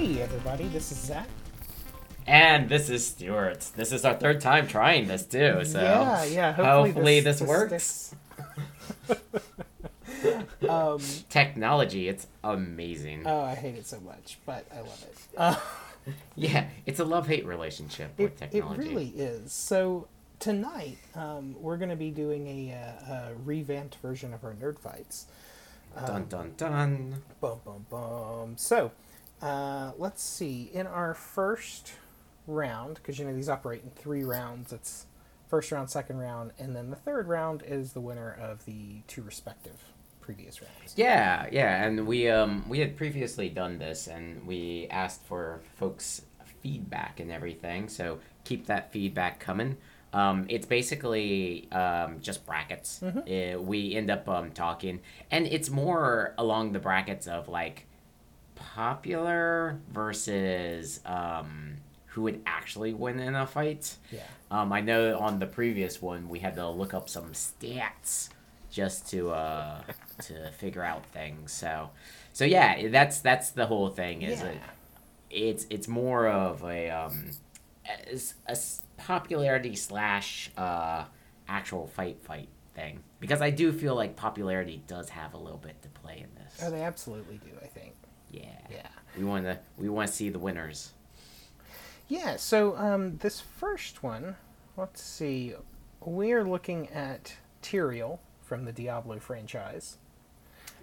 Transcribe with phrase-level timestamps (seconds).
[0.00, 1.28] Hey everybody, this is Zach.
[2.26, 3.68] And this is Stuart.
[3.76, 6.52] This is our third time trying this too, so yeah, yeah.
[6.54, 8.14] Hopefully, hopefully this, works.
[9.04, 9.22] sticks.
[10.70, 13.24] um, Technology, it's amazing.
[13.26, 15.18] oh, I hate it so much, but I love it.
[15.36, 15.56] Uh,
[16.34, 19.52] yeah, it's a love-hate relationship with it, it really is.
[19.52, 20.08] So
[20.38, 24.78] tonight, um, we're going to be doing a, uh, a revamped version of our nerd
[24.78, 25.26] fights.
[26.06, 27.22] Dun dun dun.
[27.42, 28.54] Bum bum bum.
[28.56, 28.92] So,
[29.42, 30.70] uh, let's see.
[30.72, 31.92] In our first
[32.46, 34.72] round, because you know these operate in three rounds.
[34.72, 35.06] It's
[35.48, 39.22] first round, second round, and then the third round is the winner of the two
[39.22, 39.76] respective
[40.20, 40.94] previous rounds.
[40.96, 46.22] Yeah, yeah, and we um we had previously done this and we asked for folks'
[46.62, 49.76] feedback and everything, so keep that feedback coming.
[50.12, 53.00] Um, it's basically um, just brackets.
[53.00, 57.86] Uh, we end up um, talking, and it's more along the brackets of like
[58.60, 63.96] popular versus um, who would actually win in a fight.
[64.12, 64.20] Yeah.
[64.50, 68.28] Um, I know on the previous one we had to look up some stats
[68.70, 69.80] just to uh,
[70.22, 71.52] to figure out things.
[71.52, 71.90] So,
[72.32, 74.22] so yeah, that's that's the whole thing.
[74.22, 74.46] Is Yeah.
[74.48, 74.58] it?
[75.30, 77.30] It's it's more of a um,
[77.86, 81.04] a s- popularity slash uh,
[81.48, 85.80] actual fight fight thing because I do feel like popularity does have a little bit
[85.82, 86.60] to play in this.
[86.64, 87.50] Oh, they absolutely do.
[87.62, 87.69] I.
[88.30, 88.86] Yeah, Yeah.
[89.18, 90.92] we want to we want to see the winners.
[92.08, 92.36] Yeah.
[92.36, 94.36] So um, this first one,
[94.76, 95.54] let's see.
[96.04, 99.96] We're looking at Tyrael from the Diablo franchise.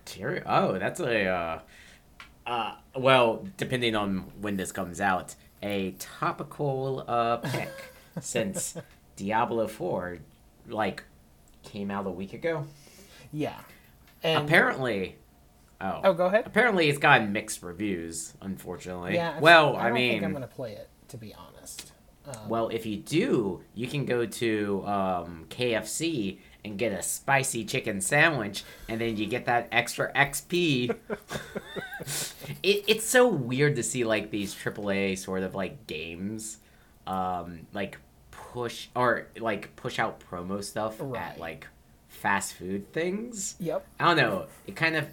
[0.06, 0.44] Tyrion.
[0.46, 1.26] Oh, that's a.
[1.28, 1.60] Uh,
[2.46, 7.70] uh, well, depending on when this comes out, a topical uh, pick
[8.22, 8.78] since
[9.18, 10.20] Diablo Four,
[10.70, 11.04] like,
[11.64, 12.66] came out a week ago.
[13.34, 13.58] Yeah.
[14.24, 15.18] And apparently,
[15.82, 16.46] oh, Oh, go ahead.
[16.46, 18.34] apparently it's gotten mixed reviews.
[18.42, 19.40] Unfortunately, Yeah.
[19.40, 21.92] Well, I, I, don't mean, think I'm gonna play it to be honest.
[22.26, 27.64] Um, well, if you do, you can go to um, KFC and get a spicy
[27.64, 30.90] chicken sandwich, and then you get that extra XP.
[32.64, 36.58] it, it's so weird to see like these AAA sort of like games,
[37.06, 37.98] um, like
[38.32, 41.22] push or like push out promo stuff Right.
[41.22, 41.68] at like
[42.10, 43.56] fast food things.
[43.60, 43.86] Yep.
[44.00, 44.46] I don't know.
[44.66, 45.06] It kind of.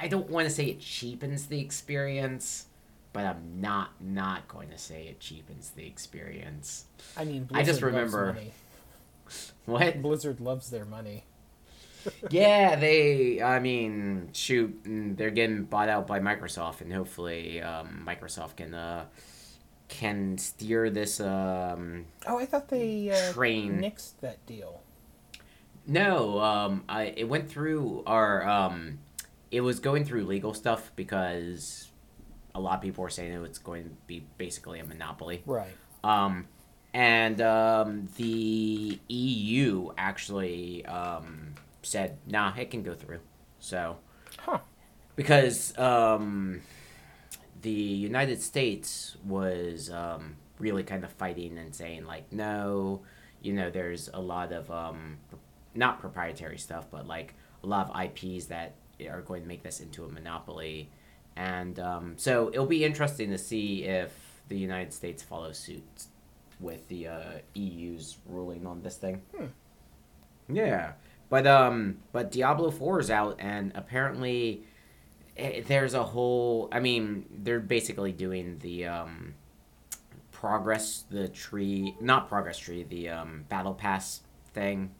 [0.00, 2.66] I don't want to say it cheapens the experience,
[3.12, 6.84] but I'm not not going to say it cheapens the experience.
[7.16, 8.52] I mean, Blizzard I just loves remember- money.
[9.66, 10.00] What?
[10.00, 11.24] Blizzard loves their money.
[12.30, 13.42] yeah, they.
[13.42, 18.72] I mean, shoot, mm, they're getting bought out by Microsoft, and hopefully, um, Microsoft can
[18.72, 19.04] uh,
[19.88, 21.20] can steer this.
[21.20, 23.80] Um, Oh, I thought they uh, Train.
[23.82, 24.80] nixed that deal.
[25.86, 28.48] no, um, I it went through our.
[28.48, 29.00] Um,
[29.50, 31.88] it was going through legal stuff because
[32.54, 35.42] a lot of people were saying it was going to be basically a monopoly.
[35.46, 35.70] Right.
[36.04, 36.46] Um,
[36.92, 43.20] and um, the EU actually um, said, nah, it can go through.
[43.58, 43.98] So,
[44.38, 44.58] Huh.
[45.16, 46.60] because um,
[47.62, 53.02] the United States was um, really kind of fighting and saying, like, no,
[53.42, 55.18] you know, there's a lot of, um,
[55.74, 58.74] not proprietary stuff, but like a lot of IPs that
[59.06, 60.90] are going to make this into a monopoly.
[61.36, 64.12] And um, so it'll be interesting to see if
[64.48, 66.04] the United States follows suit
[66.60, 67.22] with the uh,
[67.54, 69.22] EU's ruling on this thing.
[70.48, 70.92] Yeah,
[71.28, 74.64] but um, but Diablo Four is out, and apparently
[75.36, 76.68] eh, there's a whole.
[76.72, 79.34] I mean, they're basically doing the um,
[80.32, 84.22] progress, the tree, not progress tree, the um, battle pass
[84.54, 84.90] thing,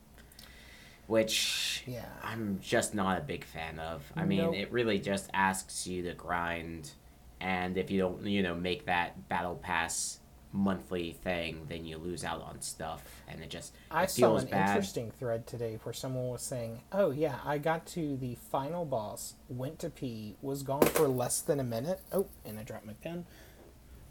[1.09, 2.05] which Yeah.
[2.23, 4.05] I'm just not a big fan of.
[4.15, 4.55] I mean, Nope.
[4.55, 6.93] it really just asks you to grind,
[7.41, 10.21] and if you don't, you know, make that battle pass
[10.53, 14.47] monthly thing, then you lose out on stuff, and it just I it saw an
[14.47, 14.69] bad.
[14.71, 19.35] interesting thread today where someone was saying, "Oh yeah, I got to the final boss,
[19.49, 22.01] went to pee, was gone for less than a minute.
[22.13, 23.27] Oh, and I dropped my pen.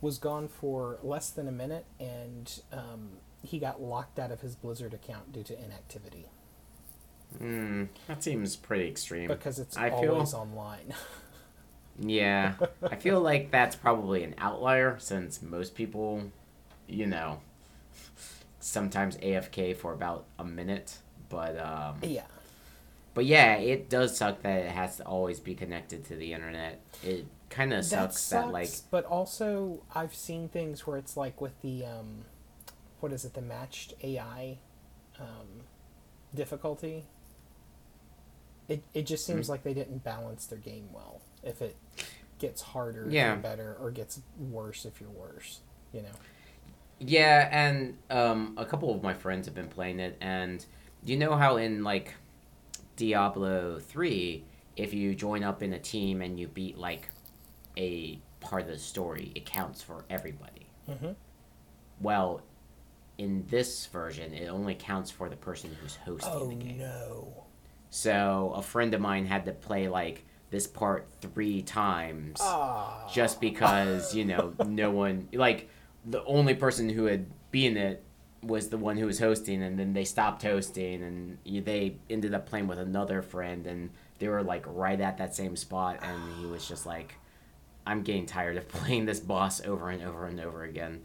[0.02, 4.56] Was gone for less than a minute, and um, he got locked out of his
[4.56, 6.28] Blizzard account due to inactivity
[7.38, 9.28] Hmm, that seems pretty extreme.
[9.28, 10.94] because it's I feel- always online."
[12.00, 12.54] Yeah,
[12.84, 16.32] I feel like that's probably an outlier since most people,
[16.88, 17.40] you know,
[18.60, 20.98] sometimes AFK for about a minute.
[21.30, 22.26] But um, yeah.
[23.16, 26.80] but yeah, it does suck that it has to always be connected to the internet.
[27.04, 31.42] It kind of sucks sucks, that like but also I've seen things where it's like
[31.42, 32.26] with the um,
[33.00, 34.60] what is it, the matched AI
[35.20, 35.64] um,
[36.34, 37.06] difficulty.
[38.68, 41.22] It it just seems like they didn't balance their game well.
[41.44, 41.76] If it
[42.40, 43.36] gets harder Yeah.
[43.36, 45.62] better or gets worse if you're worse.
[45.94, 46.10] You know.
[47.00, 50.66] Yeah, and um, a couple of my friends have been playing it, and
[51.06, 52.16] you know how in like
[52.96, 54.44] Diablo three,
[54.76, 57.10] if you join up in a team and you beat like
[57.78, 60.68] a part of the story, it counts for everybody.
[60.90, 61.12] Mm-hmm.
[62.02, 62.42] Well,
[63.18, 66.80] in this version, it only counts for the person who's hosting Oh the game.
[66.80, 67.46] no.
[67.90, 72.42] So a friend of mine had to play like this part three times
[73.14, 75.70] just because you know no one like
[76.06, 78.02] the only person who had been it
[78.42, 82.46] was the one who was hosting and then they stopped hosting and they ended up
[82.46, 83.90] playing with another friend and
[84.20, 87.16] they were like right at that same spot and he was just like
[87.86, 91.02] i'm getting tired of playing this boss over and over and over again.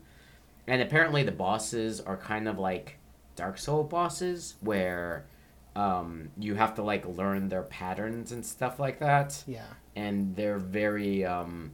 [0.67, 2.99] And apparently the bosses are kind of like
[3.35, 5.25] dark soul bosses where
[5.75, 9.65] um, you have to like learn their patterns and stuff like that Yeah.
[9.97, 11.73] and they're very um,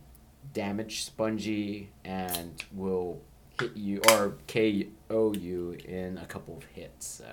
[0.53, 3.21] damage spongy and will
[3.61, 7.07] hit you or KO you in a couple of hits.
[7.07, 7.25] So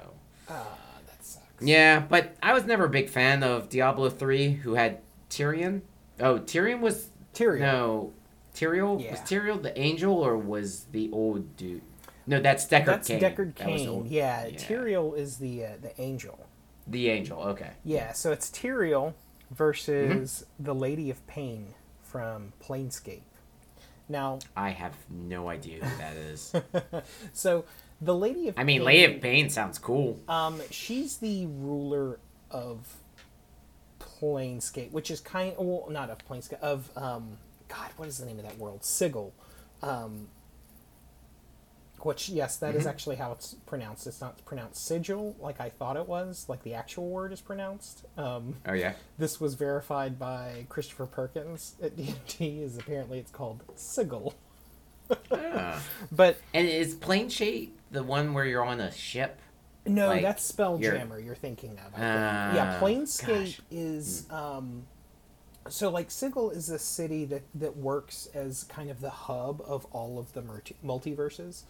[0.49, 0.77] Ah,
[1.07, 1.45] that sucks.
[1.61, 5.81] yeah, but I was never a big fan of Diablo three, who had Tyrion.
[6.19, 7.59] Oh, Tyrion was Tyrion.
[7.59, 8.11] no
[8.61, 9.15] was Yeah.
[9.15, 11.81] Tyrael the angel or was the old dude?
[12.25, 13.19] No, that's Deckard That's Cain.
[13.19, 13.89] Deckard That was the Cain.
[13.89, 14.57] old- Yeah, yeah.
[14.57, 16.39] Tyrael is the uh, the angel.
[16.87, 17.39] The angel.
[17.39, 17.71] Okay.
[17.83, 19.13] Yeah, so it's Tyrael
[19.51, 20.63] versus Mm-hmm.
[20.63, 21.73] the Lady of Pain
[22.03, 23.21] from Planescape.
[24.07, 26.53] Now, I have no idea who that is.
[27.33, 27.65] so
[27.99, 30.19] the Lady of I mean, Pain, Lady of Pain sounds cool.
[30.27, 32.19] Um, she's the ruler
[32.51, 32.97] of
[33.99, 35.65] Planescape, which is kind of.
[35.65, 38.83] well, not of Planescape of um, God, what is the name of that world?
[38.83, 39.33] Sigil.
[39.81, 40.27] Um,
[42.05, 42.89] which yes, that is Mhm.
[42.89, 44.05] actually how it's pronounced.
[44.07, 48.05] It's not pronounced sigil like I thought it was, like the actual word is pronounced.
[48.17, 48.93] Um, Oh yeah.
[49.17, 52.61] this was verified by Christopher Perkins at D&D.
[52.61, 54.35] Is apparently it's called sigil.
[55.31, 55.81] Ah.
[56.11, 59.39] But And is Planescape the one where you're on a ship?
[59.87, 61.93] No, Like, that's Spelljammer you're- you're, thinking of.
[61.95, 63.61] Ah, yeah, Planescape gosh.
[63.69, 64.87] is um,
[65.69, 69.85] so like Sigil is a city that that works as kind of the hub of
[69.91, 71.63] all of the multi- multiverses,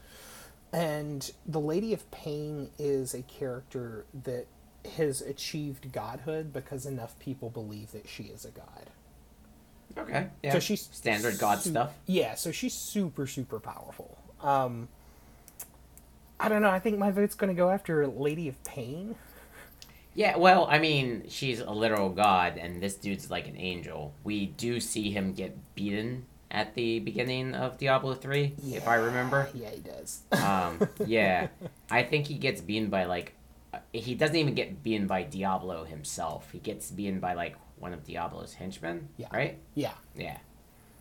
[0.73, 4.47] and the Lady of Pain is a character that
[4.97, 8.89] has achieved godhood because enough people believe that she is a god.
[9.97, 10.27] Okay.
[10.43, 10.53] Yeah.
[10.53, 11.93] So she's standard god su- stuff.
[12.05, 14.17] Yeah, so she's super super powerful.
[14.41, 14.89] Um,
[16.39, 16.69] I don't know.
[16.69, 19.15] I think my vote's going to go after Lady of Pain.
[20.15, 24.13] Yeah, well, I mean, she's a literal god, and this dude's like an angel.
[24.23, 29.49] We do see him get beaten at the beginning of Diablo 3, if I remember.
[29.53, 30.21] Yeah, he does.
[30.31, 31.47] Um, yeah,
[31.91, 33.33] I think he gets beaten by like.
[33.73, 36.49] uh, He doesn't even get beaten by Diablo himself.
[36.51, 39.27] He gets beaten by like one of Diablo's henchmen, Yeah.
[39.33, 39.57] right?
[39.75, 39.93] yeah.
[40.15, 40.37] Yeah.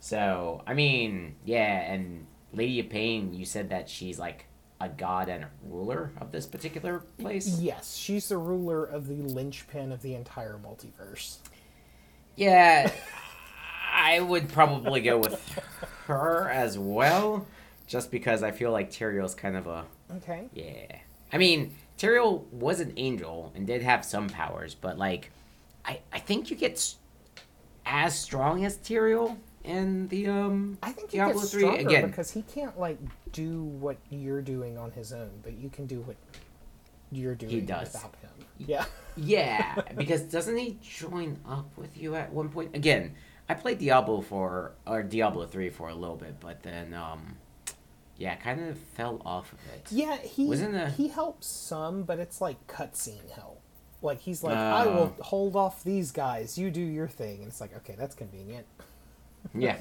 [0.01, 4.47] So, I mean, yeah, and Lady of Pain, you said that she's like
[4.85, 7.59] a god and a ruler of this particular place?
[7.61, 11.37] Yes, she's the ruler of the linchpin of the entire multiverse.
[12.37, 12.91] Yeah,
[13.93, 15.41] I would probably go with
[16.07, 17.47] her as well,
[17.87, 19.85] just because I feel like Tyrael's kind of a
[20.17, 20.49] Okay.
[20.53, 20.99] yeah.
[21.33, 25.31] I mean, Tyrael was an angel and did have some powers, but like,
[25.85, 26.95] I I think you get
[27.87, 32.07] as strong as Tyrael in the um I think Diablo 3 again.
[32.07, 32.99] because he can't like
[33.33, 36.17] do what you're doing on his own, but you can do what
[37.11, 37.93] you're doing he does.
[37.93, 38.31] without him.
[38.59, 38.85] Yeah.
[39.17, 42.75] Yeah, because doesn't he join up with you at one point?
[42.75, 43.15] Again,
[43.49, 47.37] I played Diablo for or Diablo three for a little bit, but then um,
[48.17, 49.87] yeah, kind of fell off of it.
[49.91, 53.61] Yeah, he Wasn't a- he helps some, but it's like cutscene help.
[54.03, 55.23] Like he's like, I will Oh.
[55.23, 56.59] hold off these guys.
[56.59, 58.67] You do your thing, and it's like, okay, that's convenient.
[59.53, 59.79] Yeah.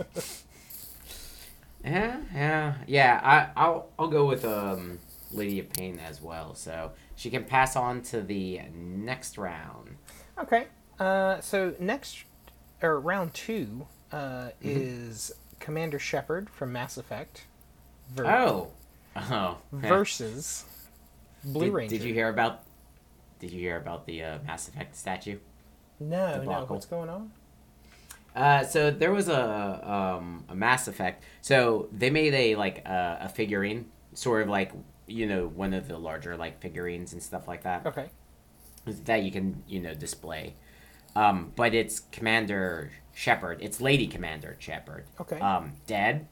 [1.84, 3.20] yeah, yeah, yeah.
[3.24, 5.00] I I'll I'll go with um
[5.32, 9.98] Lady of Pain as well, so she can pass on to the next round.
[10.40, 10.68] Okay.
[11.00, 12.24] Uh, so next,
[12.82, 14.16] or round two, uh,
[14.64, 14.70] Mm-hmm.
[14.70, 17.46] is Commander Shepard from Mass Effect.
[18.14, 18.72] ver- Oh,
[19.16, 19.58] oh.
[19.72, 20.66] versus
[21.44, 21.98] Blue did, Ranger.
[21.98, 22.62] Did you hear about?
[23.40, 25.40] Did you hear about the uh, Mass Effect statue?
[26.00, 26.66] No, no.
[26.68, 27.32] What's going on?
[28.36, 31.24] Uh, so there was a um, a Mass Effect.
[31.42, 34.72] So they made a like uh, a figurine, sort of like
[35.08, 38.10] you know one of the larger like figurines and stuff like that Okay.
[39.06, 40.56] that you can you know display.
[41.16, 43.60] Um, but it's Commander Shepard.
[43.62, 45.06] It's Lady Commander Shepard.
[45.22, 45.40] Okay.
[45.40, 46.28] Um, dead,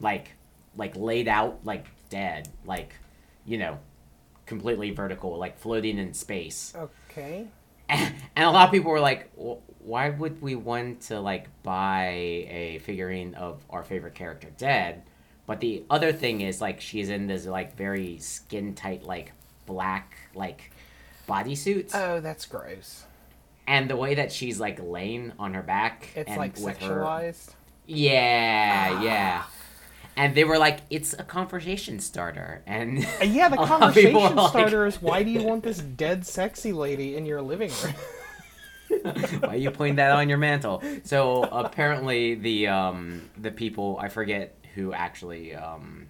[0.00, 0.32] like
[0.74, 2.94] like laid out like dead, like
[3.44, 3.78] you know,
[4.46, 6.72] completely vertical, like floating in space.
[6.74, 7.48] Okay.
[7.88, 12.08] And a lot of people were like, why would we want to like buy
[12.50, 15.02] a figurine of our favorite character dead?
[15.46, 19.32] But the other thing is like she's in this like very skin tight like
[19.66, 20.72] black like
[21.28, 23.04] bodysuit, Oh, that's gross.
[23.66, 26.96] and the way that she's like laying on her back, It's and like with her
[27.00, 27.50] sexualized.
[27.86, 29.42] yeah, yeah.
[29.44, 29.50] Ah.
[30.16, 32.62] And they were like, it's a conversation starter.
[32.66, 35.42] And yeah, the a lot of people conversation were like, starter is why do you
[35.42, 37.94] want this dead sexy lady in your living room?
[39.40, 40.82] Why are you putting that on your mantle?
[41.04, 46.08] So apparently the um the people I forget who actually um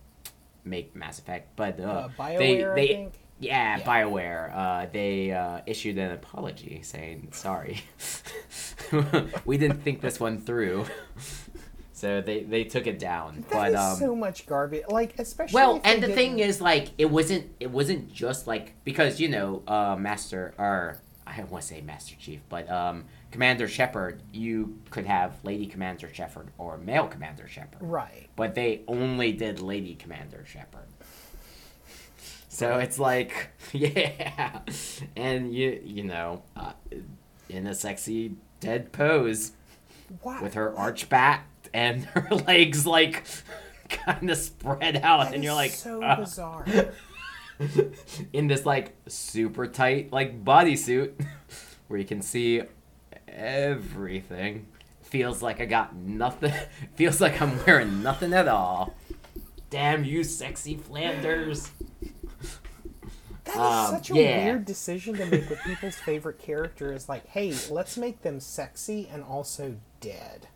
[0.65, 3.15] make Mass Effect, but uh, Uh, they BioWare, I they think.
[3.41, 3.85] yeah, Yeah.
[3.85, 7.81] Bioware uh, they uh, issued an apology saying sorry,
[9.47, 10.85] we didn't think this one through,
[11.97, 13.47] so they they took it down.
[13.49, 14.85] That but is um, so much garbage.
[14.91, 15.55] Like especially.
[15.55, 19.63] Well, and the thing is, like, it wasn't it wasn't just like because you know,
[19.67, 24.79] uh, Master or I don't want to say Master Chief, but um, Commander Shepard, you
[24.91, 28.29] could have Lady Commander Shepard or male Commander Shepard, right.
[28.37, 30.83] but they only did Lady Commander Shepard.
[32.51, 34.61] So it's like, yeah,
[35.17, 36.73] and you you know, uh,
[37.49, 39.53] in a sexy dead pose
[40.23, 40.41] Wow.
[40.41, 43.25] with her arch back and her legs like
[43.89, 46.67] kind of spread out, That and you're like, so "Ah." bizarre.
[48.33, 51.13] in this like super tight like bodysuit
[51.89, 52.63] where you can see
[53.29, 54.67] everything.
[55.03, 56.53] Feels like I got nothing.
[56.97, 58.95] Feels like I'm wearing nothing at all.
[59.71, 61.71] Damn you, sexy Flanders.
[63.45, 64.45] That is Um, such a yeah.
[64.45, 69.09] weird decision to make with people's favorite character is like, hey, let's make them sexy
[69.11, 70.49] and also dead.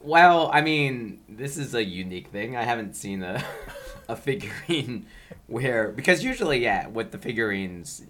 [0.00, 2.56] Well, I mean, this is a unique thing.
[2.56, 3.42] I haven't seen a
[4.08, 5.06] a figurine
[5.46, 8.02] where because usually, yeah, with the figurines,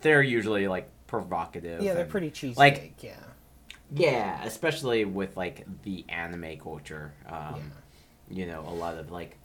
[0.00, 1.82] they're usually like provocative.
[1.82, 2.54] Yeah, they're and- pretty cheesy.
[2.58, 3.16] like- yeah.
[3.94, 7.12] Yeah, especially with like the anime culture.
[7.28, 7.70] Um,
[8.28, 9.38] You know, a lot of like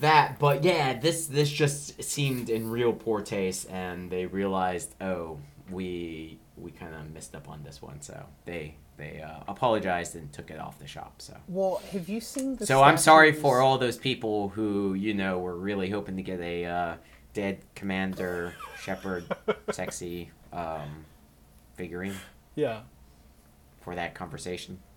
[0.00, 0.38] that.
[0.38, 5.38] But yeah, this this just seemed in real poor taste, and they realized, oh,
[5.70, 10.32] we we kind of messed up on this one, so they they uh, apologized and
[10.32, 11.22] took it off the shop.
[11.22, 11.36] So.
[11.48, 12.66] Well, have you seen the?
[12.66, 16.40] So I'm sorry for all those people who you know were really hoping to get
[16.40, 16.94] a uh,
[17.34, 19.24] dead commander Shepard
[19.70, 21.04] sexy um,
[21.74, 22.14] figurine
[22.54, 22.80] Yeah.
[23.80, 24.78] for that conversation.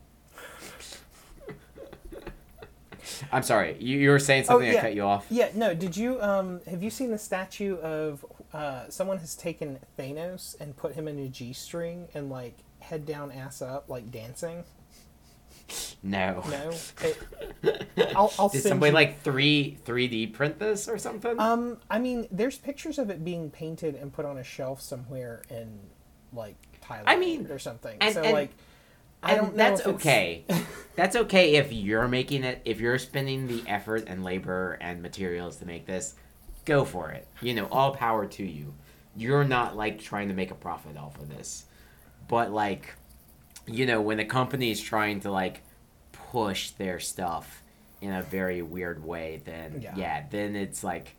[3.32, 4.68] I'm sorry, you, you were saying something.
[4.68, 4.80] Oh, yeah.
[4.80, 5.28] I cut you off.
[5.30, 5.74] Yeah, no.
[5.76, 10.76] Did you um have you seen the statue of uh someone has taken Thanos and
[10.76, 14.64] put him in a G string and like head down ass up like dancing?
[16.04, 16.44] No.
[16.50, 16.72] No.
[17.64, 21.40] It, I'll, I'll Did somebody you- like three 3D print this or something?
[21.40, 25.42] Um, I mean, there's pictures of it being painted and put on a shelf somewhere
[25.50, 25.80] in
[26.32, 27.98] like Thailand I mean, or something.
[28.02, 28.52] and- so and- like
[29.24, 30.46] I don't know that's okay.
[30.96, 35.56] that's okay if you're making it, if you're spending the effort and labor and materials
[35.58, 36.14] to make this,
[36.66, 37.28] go for it.
[37.42, 38.74] You know, all power to you.
[39.16, 41.66] You're not like trying to make a profit off of this.
[42.28, 42.94] But like,
[43.68, 45.62] you know, when a company is trying to like
[46.12, 47.64] push their stuff
[48.02, 49.94] in a very weird way, then Yeah.
[49.96, 51.16] yeah, then it's like,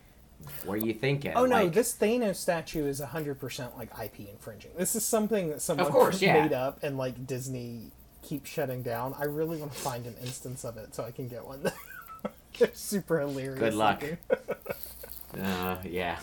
[0.64, 1.32] what are you thinking?
[1.34, 4.72] Oh no, Like, this Thanos statue is hundred percent like IP infringing.
[4.76, 6.42] This is something that someone course, yeah.
[6.42, 9.14] made up and like Disney keeps shutting down.
[9.18, 11.62] I really want to find an instance of it so I can get one.
[12.58, 13.58] They're super hilarious.
[13.58, 14.02] Good luck.
[15.40, 16.18] Uh, yeah,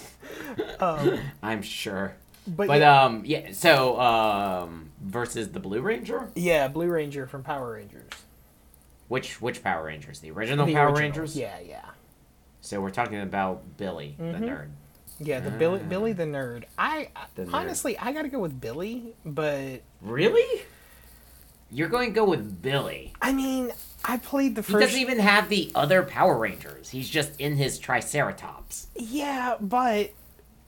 [0.79, 2.15] Um, I'm sure.
[2.47, 3.51] but But yeah, um, yeah.
[3.53, 6.29] So um, versus the Blue Ranger.
[6.35, 8.09] yeah, Blue Ranger from Power Rangers.
[9.07, 10.19] Which which Power Rangers?
[10.19, 11.01] The original The Power original.
[11.01, 11.35] Rangers.
[11.37, 11.85] Yeah, yeah.
[12.61, 14.39] So we're talking about Billy, the Mhm.
[14.49, 14.69] nerd.
[15.19, 15.87] Yeah, the Billy Ah.
[15.89, 16.63] Billy the nerd.
[16.77, 17.53] I The nerd.
[17.53, 20.63] honestly I gotta go with Billy, but Really?
[21.69, 23.13] You're going to go with Billy.
[23.21, 23.71] I mean
[24.05, 24.79] I played the first.
[24.79, 26.89] He doesn't even have the other Power Rangers.
[26.89, 28.87] He's just in his Triceratops.
[28.95, 30.11] Yeah, but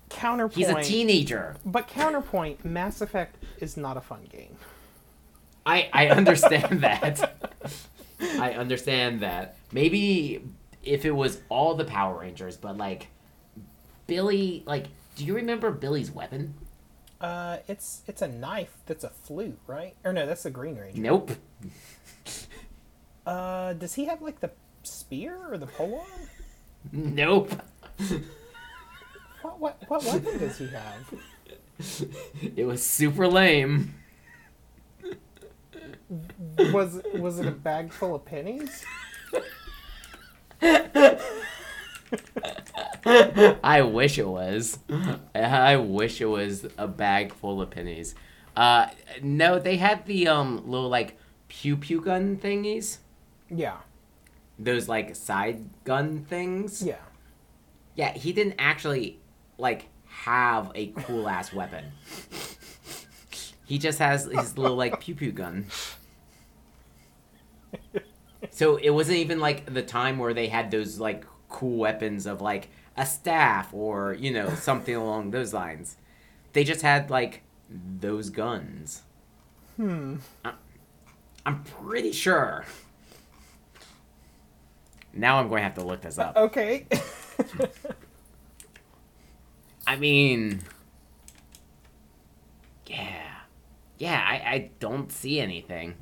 [0.09, 0.55] counterpoint.
[0.55, 1.55] He's a teenager.
[1.65, 4.55] But counterpoint, Mass Effect is not a fun game.
[5.65, 7.35] I I understand that.
[8.21, 9.57] I understand that.
[9.71, 10.43] Maybe
[10.83, 13.07] if it was all the Power Rangers, but like
[14.07, 16.53] Billy, like, do you remember Billy's weapon?
[17.19, 19.95] Uh, it's it's a knife that's a flute, right?
[20.03, 21.01] Or no, that's a Green Ranger.
[21.01, 21.31] Nope.
[23.25, 24.51] Uh, does he have like the
[24.83, 26.29] spear or the pole arm?
[26.91, 27.51] Nope.
[29.41, 31.13] What what what weapon does he have?
[32.55, 33.95] It was super lame.
[36.71, 38.83] Was was it a bag full of pennies?
[43.63, 44.79] I wish it was.
[45.33, 48.15] I wish it was a bag full of pennies.
[48.55, 48.87] Uh,
[49.21, 51.17] no, they had the um little like
[51.47, 52.99] pew pew gun thingies.
[53.49, 53.77] Yeah.
[54.57, 56.81] Those like side gun things.
[56.81, 56.95] Yeah.
[57.95, 59.19] Yeah, he didn't actually
[59.57, 61.85] like have a cool ass weapon.
[63.65, 65.65] He just has his little like pew pew gun.
[68.51, 72.41] So it wasn't even like the time where they had those like cool weapons of
[72.41, 75.97] like a staff or you know something along those lines.
[76.53, 79.01] They just had like those guns.
[79.77, 80.17] Hmm.
[81.45, 82.65] I'm pretty sure.
[85.15, 86.35] Now I'm going to have to look this up.
[86.35, 86.87] Okay.
[89.87, 90.61] I mean,
[92.87, 93.27] yeah,
[93.97, 94.23] yeah.
[94.27, 95.95] I I don't see anything.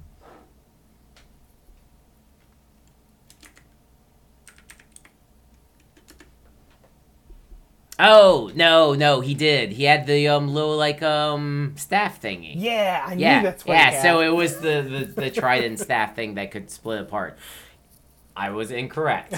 [8.00, 9.74] Oh no, no, he did.
[9.74, 12.54] He had the um little like um staff thingy.
[12.58, 13.78] yeah, I yeah, knew that's what.
[13.78, 14.02] yeah.
[14.02, 17.38] So it was the, the the trident staff thing that could split apart.
[18.36, 19.36] I was incorrect,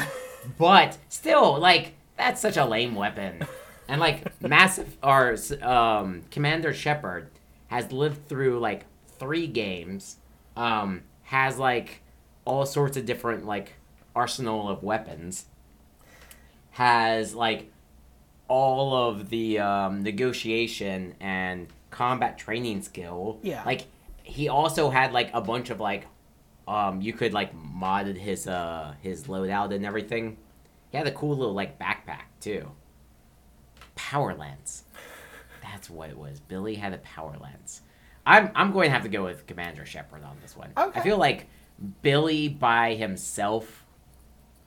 [0.58, 3.46] but still, like that's such a lame weapon.
[3.88, 7.30] And like massive or um, Commander Shepard
[7.68, 8.86] has lived through like
[9.20, 10.18] three games,
[10.56, 12.02] um, has like
[12.46, 13.74] all sorts of different like
[14.16, 15.46] arsenal of weapons,
[16.72, 17.72] has like
[18.48, 23.40] all of the um, negotiation and combat training skill.
[23.42, 23.64] Yeah.
[23.66, 23.86] Like
[24.24, 26.08] he also had like a bunch of like
[26.68, 30.38] um you could like modded his uh his loadout and everything.
[30.92, 32.72] He had a cool little like backpack too.
[33.96, 34.84] Power lens.
[35.62, 36.40] That's what it was.
[36.40, 37.82] Billy had a power lens.
[38.26, 40.72] I'm I'm going to have to go with Commander Shepard on this one.
[40.78, 41.00] Okay.
[41.00, 41.48] I feel like
[42.02, 43.86] Billy by himself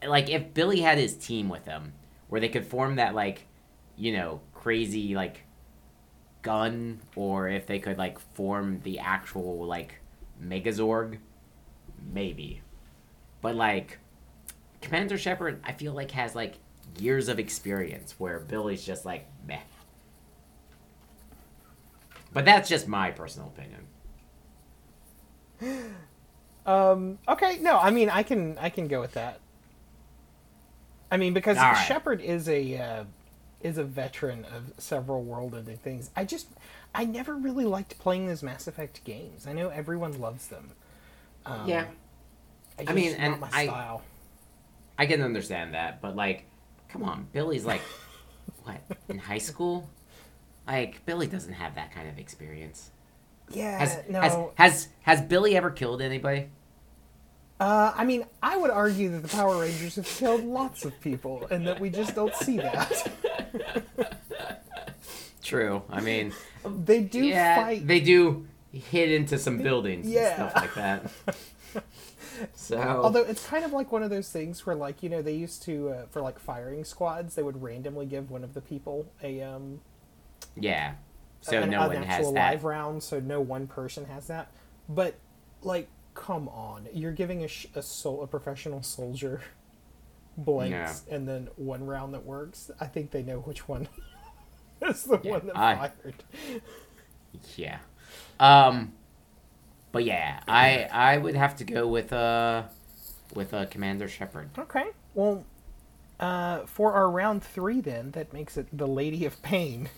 [0.07, 1.93] like if Billy had his team with him
[2.29, 3.47] where they could form that like
[3.97, 5.43] you know crazy like
[6.43, 10.01] gun or if they could like form the actual like
[10.43, 11.19] Megazord
[12.13, 12.61] maybe
[13.41, 13.99] but like
[14.81, 16.55] commander shepard i feel like has like
[16.99, 19.59] years of experience where billy's just like meh
[22.33, 23.87] but that's just my personal opinion
[26.69, 27.19] Um.
[27.27, 27.59] Okay.
[27.63, 27.79] No.
[27.79, 28.59] I mean, I can.
[28.59, 29.41] I can go with that.
[31.11, 31.87] I mean, because All right.
[31.87, 33.05] Shepard is a uh,
[33.63, 36.11] is a veteran of several world-ending things.
[36.15, 36.49] I just,
[36.95, 39.47] I never really liked playing those Mass Effect games.
[39.47, 40.73] I know everyone loves them.
[41.47, 41.87] Um, Yeah.
[42.79, 44.03] I, I mean, and my I- style.
[44.99, 46.45] i can understand that but like
[46.89, 47.81] come on billy's like
[48.65, 49.89] what in high school
[50.67, 52.91] like billy doesn't have that kind of experience
[53.51, 53.79] Yeah.
[53.79, 54.21] has no.
[54.21, 56.49] has, has has billy ever killed anybody
[57.61, 61.45] Uh, I mean, I would argue that the Power Rangers have killed lots of people,
[61.51, 62.89] and that we just don't see that.
[65.43, 65.83] True.
[65.91, 66.33] I mean,
[66.65, 67.85] They do yeah, fight.
[67.87, 70.43] they do hit into some buildings Yeah.
[70.43, 71.11] and stuff like that.
[72.55, 75.35] So, Although it's kind of like one of those things where, like, you know, they
[75.35, 79.11] used to uh, for like firing squads, they would randomly give one of the people
[79.25, 79.81] a um
[80.55, 80.95] yeah.
[81.41, 82.51] So an, no an one actual has that.
[82.53, 84.53] live round, so no one person has that.
[84.89, 85.17] But
[85.63, 89.41] like, come on, you're giving a sh- a sol- a professional soldier
[90.37, 92.71] blanks and then one round that works.
[92.81, 93.89] I think they know which one
[94.83, 96.15] is the Yeah, one that I- fired.
[97.57, 97.79] Yeah.
[98.41, 98.93] Um,
[99.93, 102.65] but yeah, I I would have to go with uh
[103.35, 104.51] with uh, Commander Shepard.
[104.59, 104.87] Okay.
[105.15, 105.45] Well,
[106.21, 109.91] uh, for our round three, then, that makes it the Lady of Pain,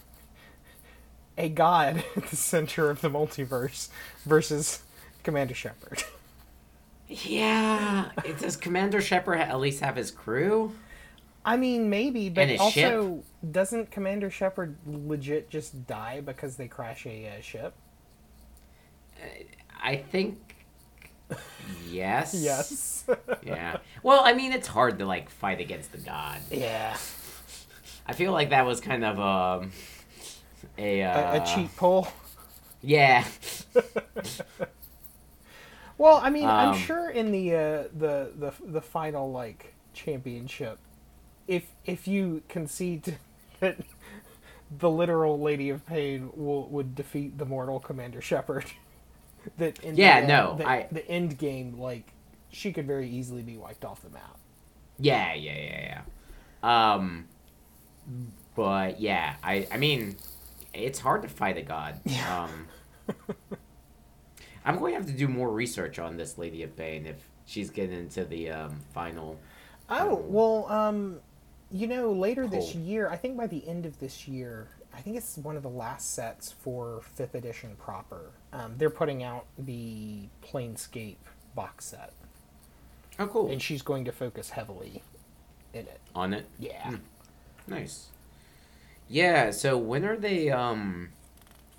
[1.39, 3.89] a god at the center of the multiverse,
[4.25, 4.83] versus
[5.23, 6.05] Commander Shepard.
[7.09, 8.11] Yeah.
[8.25, 10.73] It, does Commander Shepard at least have his crew?
[11.45, 16.69] I mean, maybe, but And his also, doesn't Commander Shepard legit just die because they
[16.69, 17.75] crash a uh, ship?
[19.83, 20.39] I think.
[21.89, 22.35] Yes.
[22.35, 23.05] Yes.
[23.43, 23.79] Yeah.
[24.03, 26.41] Well, I mean, it's hard to like fight against the god.
[26.51, 26.97] yeah.
[28.07, 29.73] I feel like that was kind of um
[30.79, 32.09] a uh, A, a cheat pull.
[32.83, 33.25] Yeah.
[35.99, 40.79] Well, I mean, Um, I'm sure in the uh, the the the final like championship,
[41.47, 43.19] if if you concede
[43.61, 43.79] that
[44.71, 48.67] the literal Lady of Pain will would defeat the mortal Commander Shepard,
[49.59, 52.13] that in Yeah, the, no, the, I- the end game like
[52.51, 54.37] she could very easily be wiped off the map.
[54.99, 56.03] Yeah, yeah, yeah,
[56.63, 56.93] yeah.
[56.93, 57.27] Um,
[58.55, 60.17] but yeah, I, I mean,
[60.75, 62.01] it's hard to fight a god.
[62.05, 62.45] Yeah.
[62.45, 62.67] Um,
[64.65, 67.71] I'm going to have to do more research on this Lady of Pain if she's
[67.71, 69.39] getting into the um, final.
[69.89, 71.21] Oh Um, well, um,
[71.71, 75.17] you know, later this year, I think by the end of this year, I think
[75.17, 78.31] it's one of the last sets for fifth edition proper.
[78.53, 81.17] Um, they're putting out the Planescape
[81.55, 82.13] box set,
[83.19, 83.51] Oh, cool.
[83.51, 85.03] and she's going to focus heavily
[85.73, 86.01] in it.
[86.15, 86.47] On it.
[86.59, 86.93] Yeah.
[87.67, 88.09] Nice.
[89.09, 89.51] Yeah.
[89.53, 90.51] So when are they?
[90.51, 91.11] Um,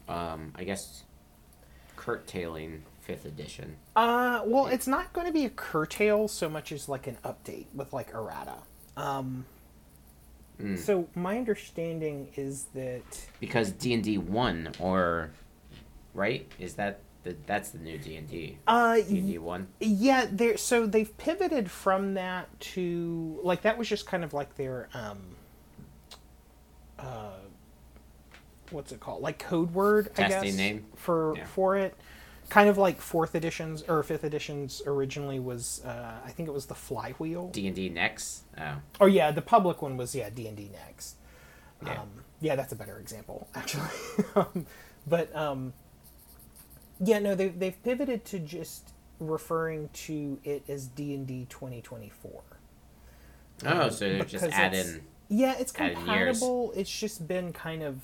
[0.08, 1.04] um, I guess
[1.96, 3.76] curtailing fifth edition.
[3.96, 7.66] Uh, well, it's not going to be a curtail so much as like an update
[7.74, 8.56] with like errata.
[8.98, 9.46] Um,
[10.62, 10.78] Mm.
[10.78, 15.32] So my understanding is that because D and D one or
[16.14, 19.68] right is that the that's the new D and D uh, D and D one.
[19.80, 24.56] Yeah, they so they've pivoted from that to like that was just kind of like
[24.56, 25.20] their um
[27.00, 27.32] uh
[28.72, 29.22] what's it called?
[29.22, 30.58] Like code word, I Testing guess.
[30.58, 30.86] name?
[30.96, 31.46] For Yeah.
[31.46, 31.96] for it.
[32.52, 36.66] Kind of like fourth editions or fifth editions originally was uh I think it was
[36.66, 37.48] the flywheel.
[37.48, 38.44] D and D next.
[38.60, 41.16] Oh, Oh yeah, the public one was yeah, D and D next.
[41.86, 42.02] Yeah.
[42.02, 42.10] Um
[42.42, 43.88] yeah, that's a better example, actually.
[44.36, 44.66] um,
[45.08, 45.72] but um
[47.00, 51.82] yeah, no, they they've pivoted to just referring to it as D and D twenty
[51.82, 52.44] twenty four.
[53.66, 55.06] oh, so they're just it's- adding.
[55.30, 56.74] Yeah, it's compatible.
[56.76, 58.02] It's just been kind of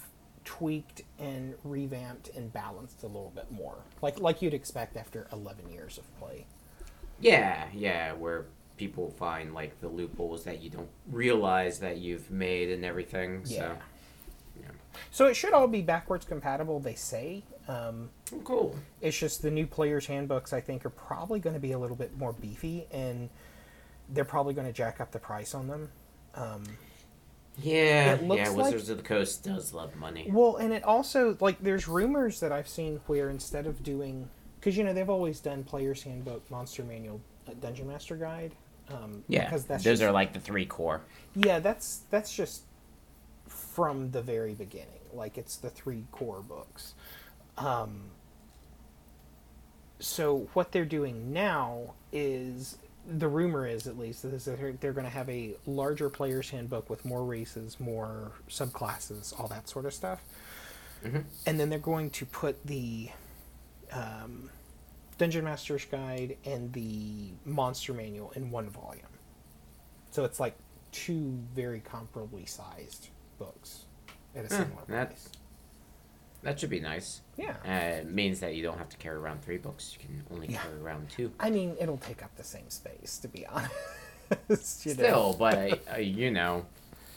[0.47, 5.69] tweaked and revamped and balanced a little bit more, like like you'd expect after eleven
[5.69, 6.45] years of play.
[7.19, 8.45] Yeah, yeah, where
[8.77, 13.41] people find like the loopholes that you don't realize that you've made and everything.
[13.45, 13.57] Yeah.
[13.57, 13.77] So,
[14.61, 14.69] yeah.
[15.11, 16.79] So it should all be backwards compatible.
[16.79, 17.43] They say.
[17.67, 18.75] Um, Oh, cool.
[19.01, 21.97] It's just the new players' handbooks, I think, are probably going to be a little
[21.97, 23.29] bit more beefy, and
[24.07, 25.89] they're probably going to jack up the price on them.
[26.35, 26.63] Um,
[27.59, 28.49] Yeah, It looks yeah.
[28.49, 30.29] like- Wizards of the Coast does love money.
[30.31, 34.77] well, and it also like there's rumors that I've seen where instead of doing, because
[34.77, 38.53] you know they've always done players' handbook, monster manual, uh, dungeon master guide.
[38.89, 41.01] Um, Yeah, because that's those just- are like the three core.
[41.35, 42.61] yeah, that's that's just
[43.47, 44.87] from the very beginning.
[45.13, 46.93] Like it's the three core books.
[47.57, 48.11] Um,
[49.99, 54.93] so what they're doing now is the rumor is at least is that they're, they're
[54.93, 59.85] going to have a larger player's handbook with more races, more subclasses, all that sort
[59.85, 60.21] of stuff.
[61.03, 61.23] Mhm.
[61.45, 63.09] And then they're going to put the
[63.91, 64.49] um,
[65.17, 69.03] Dungeon Master's Guide and the Monster Manual in one volume.
[70.11, 70.57] So it's like
[70.91, 73.07] two very comparably sized
[73.39, 73.85] books
[74.35, 75.29] at a Huh, similar price.
[76.43, 77.21] That should be nice.
[77.35, 77.55] Yeah.
[77.65, 79.97] Uh, it means that you don't have to carry around three books.
[79.99, 80.61] You can only Yeah.
[80.61, 81.31] carry around two.
[81.39, 83.45] I mean, it'll take up the same space, to be
[84.29, 84.85] honest.
[84.85, 85.03] you know.
[85.03, 86.65] Still, but I, I, you know,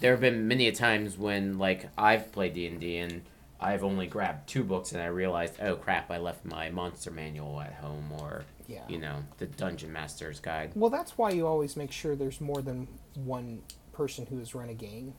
[0.01, 3.23] there have been many a times when like I've played D and D and
[3.61, 7.61] I've only grabbed two books and I realized, oh crap, I left my monster manual
[7.61, 8.85] at home or Yeah.
[8.89, 10.73] you know the Dungeon Master's Guide.
[10.75, 14.71] Well, that's why you always make sure there's more than one person who has run
[14.71, 15.13] a game.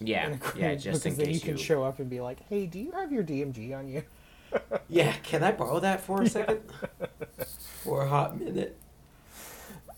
[0.00, 1.62] In Yeah, yeah, just in because then case you can you.
[1.62, 4.02] show up and be like, "Hey, do you have your DMG on you?"
[4.88, 6.60] Yeah, can I borrow that for a second?
[7.82, 8.76] for a hot minute.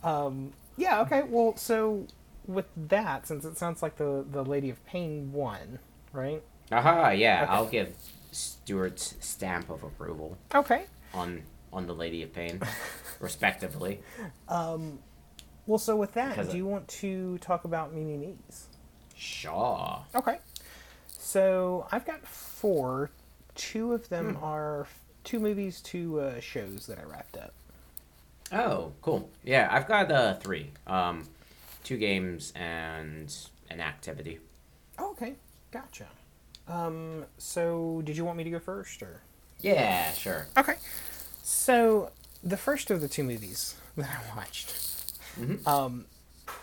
[0.02, 1.00] Um, yeah.
[1.02, 1.22] Okay.
[1.22, 2.06] Well, so
[2.46, 5.78] with that, since it sounds like the the Lady of Pain won,
[6.12, 6.42] right?
[6.70, 7.52] Aha, yeah, Okay.
[7.52, 7.94] I'll give
[8.30, 10.84] Stuart's stamp of approval Okay.
[11.12, 12.60] on on the Lady of Pain,
[13.20, 14.00] respectively.
[15.66, 18.66] Well, so with that, Because do you want to talk about Mimi Me's?
[19.16, 20.02] Shaw.
[20.14, 20.38] Okay.
[21.08, 23.10] So I've got four.
[23.54, 24.86] Two of them are
[25.22, 27.52] two movies, two uh, shows that I wrapped up.
[28.52, 29.30] Oh, cool.
[29.42, 30.70] Yeah, I've got uh three.
[30.86, 31.26] Um,
[31.82, 33.34] two games and
[33.70, 34.38] an activity.
[34.98, 35.34] Oh, okay,
[35.70, 36.06] gotcha.
[36.68, 39.20] Um, so did you want me to go first, or?
[39.60, 40.46] Yeah, sure.
[40.56, 40.74] Okay.
[41.42, 42.10] So
[42.42, 44.74] the first of the two movies that I watched,
[45.38, 45.66] Mhm.
[45.66, 46.06] um,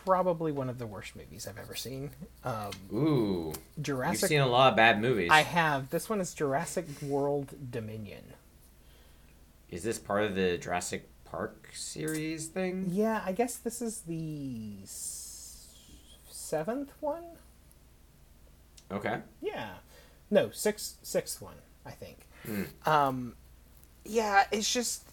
[0.06, 2.12] probably one of the worst movies I've ever seen.
[2.44, 4.30] Um, Ooh, you've Jurassic.
[4.30, 5.30] seen a lot of bad movies.
[5.32, 5.90] I have.
[5.90, 8.24] This one is Jurassic World Dominion.
[9.70, 12.88] Is this part of the Jurassic Park series thing?
[12.90, 14.78] Yeah, I guess this is the
[16.30, 17.24] seventh one.
[18.92, 19.20] Okay.
[19.42, 19.70] Yeah,
[20.30, 22.28] no, sixth sixth one, I think.
[22.46, 22.64] Hmm.
[22.86, 23.36] Um,
[24.04, 25.11] yeah, it's just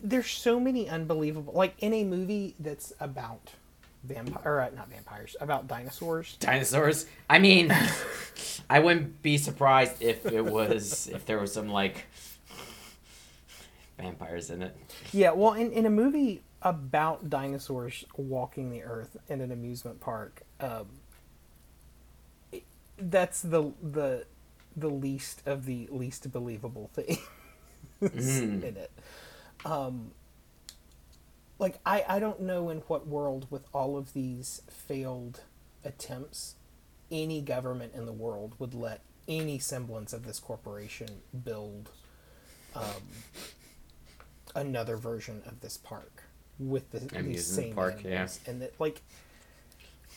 [0.00, 3.52] there's so many unbelievable like in a movie that's about
[4.04, 6.36] vampire uh, not vampires about dinosaurs.
[6.40, 7.06] Dinosaurs.
[7.28, 7.74] I mean,
[8.70, 12.06] I wouldn't be surprised if it was if there was some like
[13.98, 14.76] vampires in it.
[15.12, 20.42] Yeah, well, in in a movie about dinosaurs walking the earth in an amusement park,
[20.60, 20.86] um,
[22.52, 22.64] it-
[22.98, 24.26] that's the the
[24.76, 27.18] the least of the least believable things
[28.00, 28.62] Mm.
[28.62, 28.92] in it.
[29.64, 30.12] Um,
[31.58, 35.40] like I I don't know in what world with all of these failed
[35.84, 36.54] attempts
[37.10, 41.08] any government in the world would let any semblance of this corporation
[41.44, 41.90] build
[42.74, 42.84] um,
[44.54, 46.24] another version of this park
[46.58, 48.26] with the these same park, yeah.
[48.46, 49.02] and that like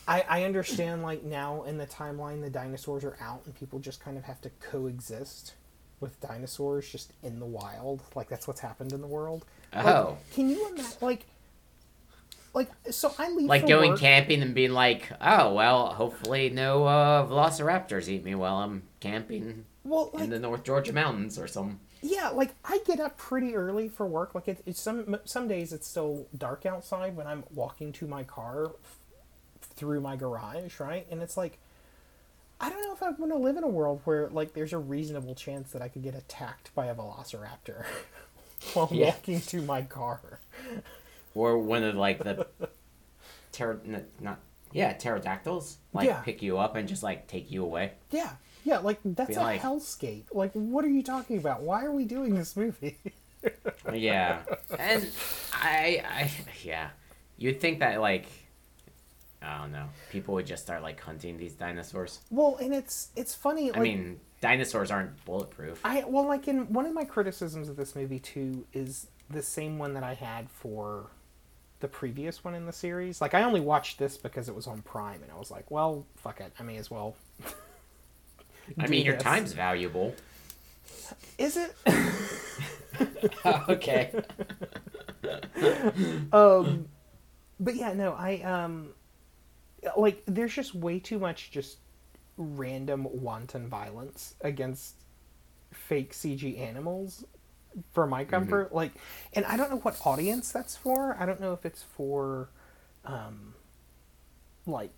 [0.08, 4.04] I, I understand like now in the timeline the dinosaurs are out and people just
[4.04, 5.54] kind of have to coexist
[6.01, 10.17] with dinosaurs just in the wild like that's what's happened in the world Like, Oh.
[10.33, 11.25] can you imagine like
[12.53, 16.85] like so i leave Like going work- camping and being like, oh well, hopefully no
[16.85, 21.47] uh, velociraptors eat me while I'm camping well like in the North Georgia mountains or
[21.47, 21.79] some.
[22.01, 25.71] yeah like i get up pretty early for work like it, it's some some days
[25.73, 28.97] it's still dark outside when i'm walking to my car f-
[29.75, 31.57] through my garage right and it's like
[32.62, 34.78] i don't know if i want to live in a world where like there's a
[34.78, 37.84] reasonable chance that i could get attacked by a velociraptor
[38.74, 39.08] while Yeah.
[39.08, 40.39] walking to my car.
[41.34, 42.45] Or one of like the
[43.52, 44.39] pter- n- not
[44.71, 46.21] yeah pterodactyls like Yeah.
[46.21, 47.93] pick you up and just like take you away.
[48.12, 48.32] yeah.
[48.63, 50.26] Yeah like that's Be a like- hellscape.
[50.32, 51.62] Like what are you talking about?
[51.63, 52.97] Why are we doing this movie?
[53.91, 54.41] Yeah,
[54.78, 55.10] and
[55.52, 56.32] I, I,
[56.63, 56.89] yeah,
[57.38, 58.28] you'd think that like,
[59.41, 62.19] I don't know, people would just start like hunting these dinosaurs.
[62.30, 65.80] well and it's it's funny like I mean, dinosaurs aren't bulletproof.
[65.84, 69.77] I well, like in one of my criticisms of this movie too is the same
[69.77, 71.08] one that I had for
[71.80, 73.21] the previous one in the series.
[73.21, 76.06] Like I only watched this because it was on Prime, and I was like, well,
[76.15, 77.15] fuck it, I may as well.
[78.77, 79.23] I mean, your this.
[79.23, 80.15] time's valuable.
[81.38, 81.75] Is it?
[83.45, 84.12] okay.
[86.34, 86.88] um,
[87.60, 88.89] but yeah, no, I um,
[89.98, 91.78] like there's just way too much just
[92.38, 94.96] random wanton violence against
[95.74, 97.26] fake CG animals
[97.94, 98.74] for my comfort.
[98.74, 98.94] Like,
[99.34, 101.15] and I don't know what audience that's for.
[101.20, 102.50] I don't know if it's for,
[103.06, 103.56] um,
[104.65, 104.91] like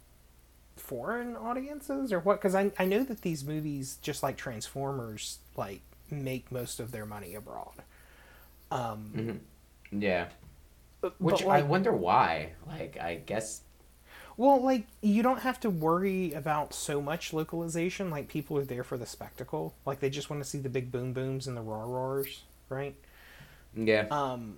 [0.77, 5.81] foreign audiences or what because I, I know that these movies just like transformers like
[6.09, 7.83] make most of their money abroad
[8.71, 9.39] um
[9.91, 10.27] Yeah.
[11.01, 12.53] but, Which but, like, I wonder why.
[12.67, 13.61] Like, I guess.
[14.37, 18.09] Well, like you don't have to worry about so much localization.
[18.09, 19.73] Like people are there for the spectacle.
[19.85, 22.95] Like they just want to see the big boom booms and the roar roars, right?
[23.75, 24.07] Yeah.
[24.09, 24.57] Um,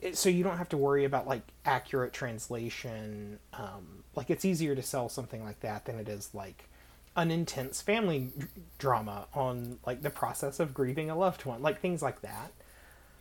[0.00, 3.38] it, so you don't have to worry about like accurate translation.
[3.52, 6.68] Um, like it's easier to sell something like that than it is like
[7.16, 8.46] an intense family d-
[8.78, 12.52] drama on like the process of grieving a loved one, like things like that.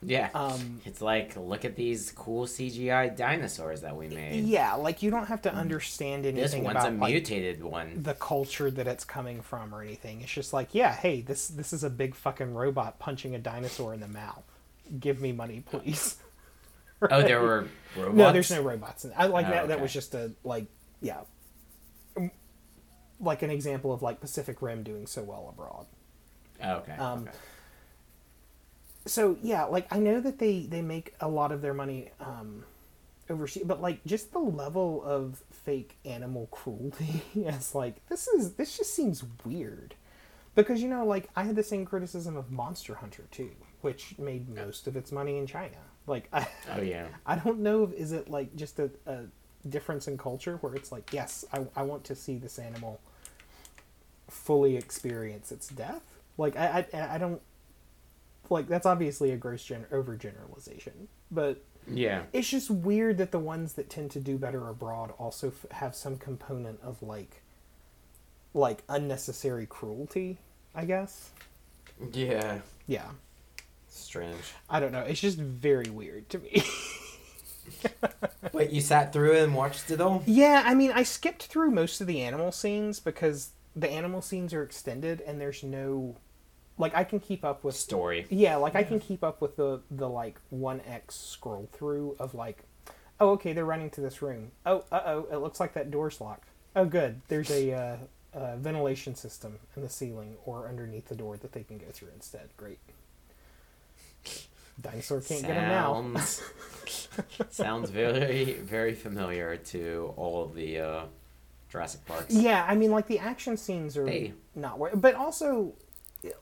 [0.02, 0.30] Yeah.
[0.34, 4.46] um, it's like, look at these cool CGI dinosaurs that we made.
[4.46, 6.42] Yeah, like you don't have to understand anything.
[6.42, 8.04] This one's about a like, mutated one.
[8.04, 10.22] the culture that it's coming from or anything.
[10.22, 13.94] It's just like, yeah, hey, this this is a big fucking robot punching a dinosaur
[13.94, 14.44] in the mouth.
[15.00, 16.18] Give me money, please.
[17.12, 18.18] Oh, there were robots.
[18.18, 19.06] No, there's no robots.
[19.06, 19.68] In I like Oh, that.
[19.68, 20.66] That was just a like,
[21.00, 21.20] yeah,
[22.16, 22.32] Um,
[23.20, 25.86] like an example of like Pacific Rim doing so well abroad.
[26.64, 26.94] Oh, okay.
[26.94, 27.32] Um, okay.
[29.08, 32.64] So yeah, like I know that they they make a lot of their money um,
[33.30, 38.78] overseas, but like just the level of fake animal cruelty is like this is this
[38.78, 39.96] just seems weird
[40.56, 44.50] because you know like I had the same criticism of Monster Hunter too, which made
[44.50, 45.78] most of its money in China.
[46.06, 47.08] Like I Oh yeah.
[47.26, 49.24] I don't know if is it like just a, a
[49.68, 53.00] difference in culture where it's like yes I I want to see this animal
[54.30, 56.04] fully experience its death.
[56.38, 57.42] Like I I, I don't
[58.50, 62.24] like that's obviously a gross gen- overgeneralization, but Yeah.
[62.34, 65.96] it's just weird that the ones that tend to do better abroad also f- have
[65.96, 67.42] some component of like
[68.54, 70.38] like unnecessary cruelty.
[70.76, 71.32] I guess.
[72.14, 72.60] Yeah.
[72.88, 73.10] Yeah.
[73.90, 74.54] Strange.
[74.70, 75.02] I don't know.
[75.02, 76.64] It's just very weird to me.
[78.54, 80.24] Wait, you sat through it and watched it all?
[80.26, 84.54] Yeah, I mean, I skipped through most of the animal scenes because the animal scenes
[84.54, 86.16] are extended and there's no
[86.78, 88.26] like I can keep up with Story.
[88.30, 92.64] Yeah, like I can keep up with the the like 1x scroll through of like
[93.20, 94.52] oh okay, they're running to this room.
[94.66, 96.50] Oh, uh-oh, it looks like that door's locked.
[96.76, 97.22] Oh good.
[97.28, 97.98] There's a uh,
[98.38, 102.10] uh, ventilation system in the ceiling or underneath the door that they can go through
[102.14, 102.50] instead.
[102.58, 102.80] Great.
[104.80, 105.94] Dinosaur can't get them now.
[106.20, 106.44] Sounds
[107.50, 111.02] sounds very very familiar to all of the uh,
[111.72, 112.34] Jurassic Parks.
[112.36, 114.34] Yeah, I mean, like the action scenes are Hey.
[114.54, 115.74] not wor but also,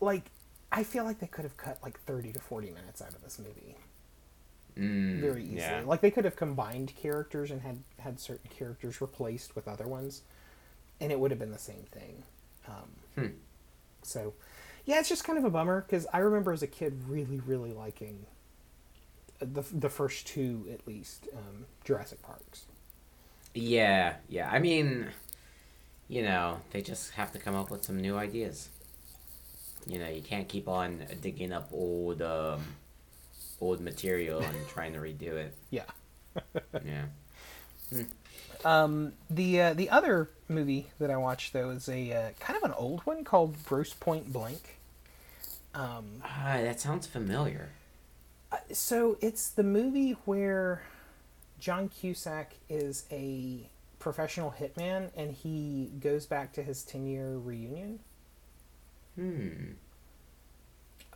[0.02, 0.24] like,
[0.72, 3.40] I feel like they could have cut like thirty to forty minutes out of this
[3.40, 3.76] movie
[4.78, 5.58] Mm, very easily.
[5.58, 5.84] Yeah.
[5.86, 10.22] Like they could have combined characters and had had certain characters replaced with other ones,
[11.00, 12.24] and it would have been the same thing.
[12.68, 13.28] Um, Hmm.
[14.04, 14.34] So,
[14.86, 17.74] yeah, it's just kind of a bummer because I remember as a kid really, really
[17.74, 18.26] liking
[19.40, 22.66] the the first two at least um, Jurassic Parks.
[23.54, 24.50] Yeah, yeah.
[24.52, 25.08] I mean,
[26.08, 28.70] you know, they just have to come up with some new ideas.
[29.88, 32.62] You know, you can't keep on digging up old, um,
[33.62, 35.54] old material and trying to redo it.
[35.70, 35.84] Yeah.
[36.84, 37.06] Yeah.
[38.64, 42.64] Um, the uh, the other movie that I watched though is a uh, kind of
[42.64, 44.78] an old one called Grosse Pointe Blank.
[45.76, 47.70] Um, Ah, that sounds familiar.
[48.52, 50.82] uh, so it's the movie where
[51.60, 53.70] John Cusack is a
[54.00, 58.00] professional hitman and he goes back to his 10 year reunion
[59.16, 59.72] Hmm.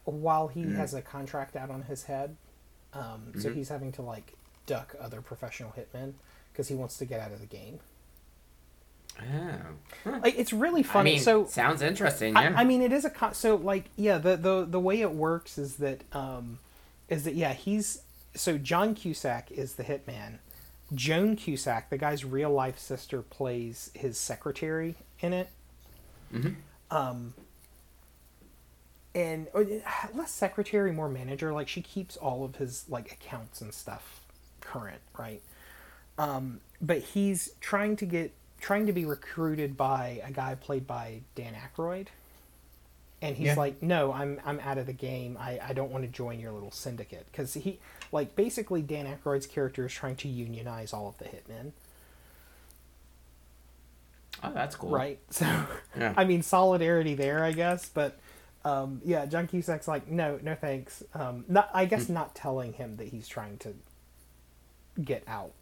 [0.05, 2.35] while he has a contract out on his head.
[2.93, 3.55] Um, So Mhm.
[3.55, 4.33] he's having to like
[4.65, 6.13] duck other professional hitmen
[6.51, 7.79] because he wants to get out of the game.
[9.21, 9.75] Oh.
[10.23, 11.11] Like it's really I funny.
[11.15, 12.33] mean, so sounds interesting.
[12.33, 12.53] Yeah.
[12.55, 14.17] I, I mean, it is a con- so like yeah.
[14.17, 16.59] The the the way it works is that um,
[17.09, 18.01] is that yeah he's
[18.33, 20.39] so John Cusack is the hitman.
[20.95, 25.49] Joan Cusack, the guy's real life sister, plays his secretary in it.
[26.33, 26.55] Mhm.
[26.89, 27.33] Um,
[29.15, 29.65] and or,
[30.13, 31.51] less secretary, more manager.
[31.53, 34.21] Like she keeps all of his like accounts and stuff
[34.61, 35.41] current, right?
[36.17, 41.21] Um, but he's trying to get trying to be recruited by a guy played by
[41.35, 42.07] Dan Aykroyd.
[43.21, 43.55] And he's Yeah.
[43.55, 45.37] like, "No, I'm I'm out of the game.
[45.39, 47.79] I, I don't want to join your little syndicate because he
[48.11, 51.71] like basically Dan Aykroyd's character is trying to unionize all of the hitmen,
[54.43, 54.89] oh, that's cool.
[54.89, 55.19] right?
[55.31, 55.45] So,
[55.97, 56.13] Yeah.
[56.15, 57.89] I mean, solidarity there, I guess.
[57.89, 58.17] But
[58.65, 62.97] um, yeah, John Cusack's like, "No, no, thanks." Um, not I guess not telling him
[62.97, 63.73] that he's trying to
[65.03, 65.53] get out.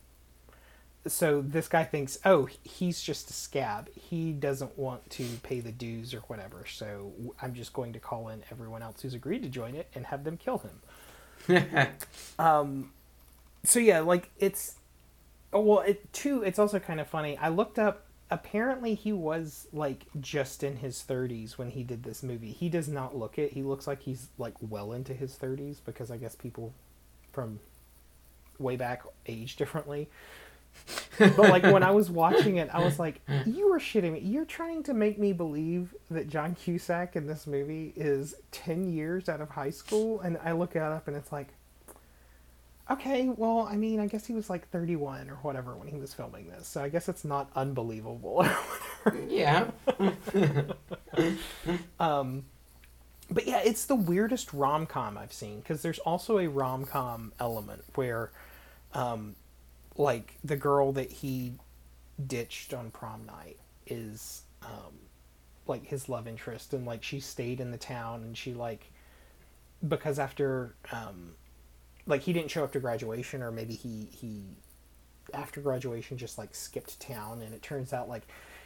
[1.06, 3.90] So this guy thinks, oh, he's just a scab.
[3.96, 6.66] He doesn't want to pay the dues or whatever.
[6.68, 10.08] So I'm just going to call in everyone else who's agreed to join it and
[10.08, 10.82] have them kill him.
[12.40, 12.92] Um,
[13.64, 14.76] so yeah, like it's,
[15.54, 16.44] oh, well, it too.
[16.44, 17.38] It's also kind of funny.
[17.38, 18.07] I looked up.
[18.30, 22.52] Apparently, he was like just in his 30s when he did this movie.
[22.52, 23.54] He does not look it.
[23.54, 26.74] He looks like he's like well into his 30s because I guess people
[27.32, 27.60] from
[28.60, 30.10] way back age differently.
[31.20, 34.20] but like when I was watching it, I was like, "You were shitting me.
[34.20, 39.28] You're trying to make me believe that John Cusack in this movie is ten years
[39.28, 41.48] out of high school." And I look it up, and it's like,
[42.90, 46.14] okay, well, I mean, I guess he was like 31 or whatever when he was
[46.14, 48.48] filming this, so I guess it's not unbelievable.
[49.28, 49.70] yeah.
[52.00, 52.46] um,
[53.30, 57.34] but yeah, it's the weirdest rom com I've seen because there's also a rom com
[57.40, 58.32] element where,
[58.94, 59.36] um,
[59.98, 61.54] like the girl that he
[62.26, 64.94] ditched on prom night is um,
[65.68, 68.92] like his love interest, and like she stayed in the town, and she like
[69.86, 71.34] because after um,
[72.08, 74.44] like he didn't show up to graduation, or maybe he he
[75.34, 78.24] after graduation just like skipped town, and it turns out like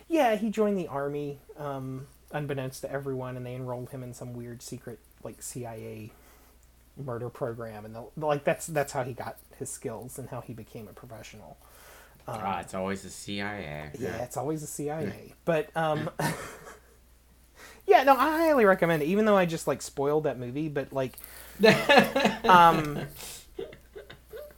[0.07, 4.33] yeah he joined the army um, unbeknownst to everyone, and they enrolled him in some
[4.33, 6.11] weird secret like CIA
[6.97, 10.53] murder program, and the, like that's that's how he got his skills and how he
[10.53, 11.57] became a professional.
[12.27, 13.91] Ah, it's always the CIA.
[13.97, 15.33] Yeah, it's always the CIA.
[15.43, 16.09] But um
[17.87, 20.93] Yeah, no, I highly recommend it, even though I just like spoiled that movie, but
[20.93, 21.17] like
[22.45, 22.99] um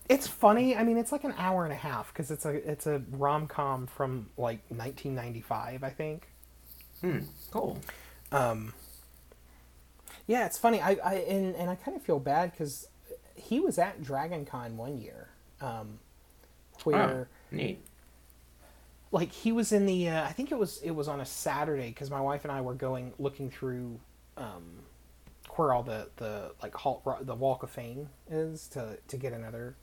[0.09, 0.75] it's funny.
[0.75, 3.47] I mean, it's like an hour and a half because it's a it's a rom
[3.47, 6.27] com from like 1995, I think.
[7.01, 7.19] Hmm.
[7.51, 7.79] Cool.
[8.31, 8.73] Um,
[10.27, 10.81] yeah, it's funny.
[10.81, 12.87] I, I and, and I kind of feel bad because
[13.35, 15.29] he was at Dragon Con one year,
[15.61, 15.99] um,
[16.83, 17.83] where Oh, neat.
[19.13, 21.87] Like he was in the uh, I think it was it was on a Saturday
[21.89, 23.99] because my wife and I were going looking through
[24.35, 24.63] um,
[25.55, 29.75] where all the the like hall, the Walk of Fame is to to get another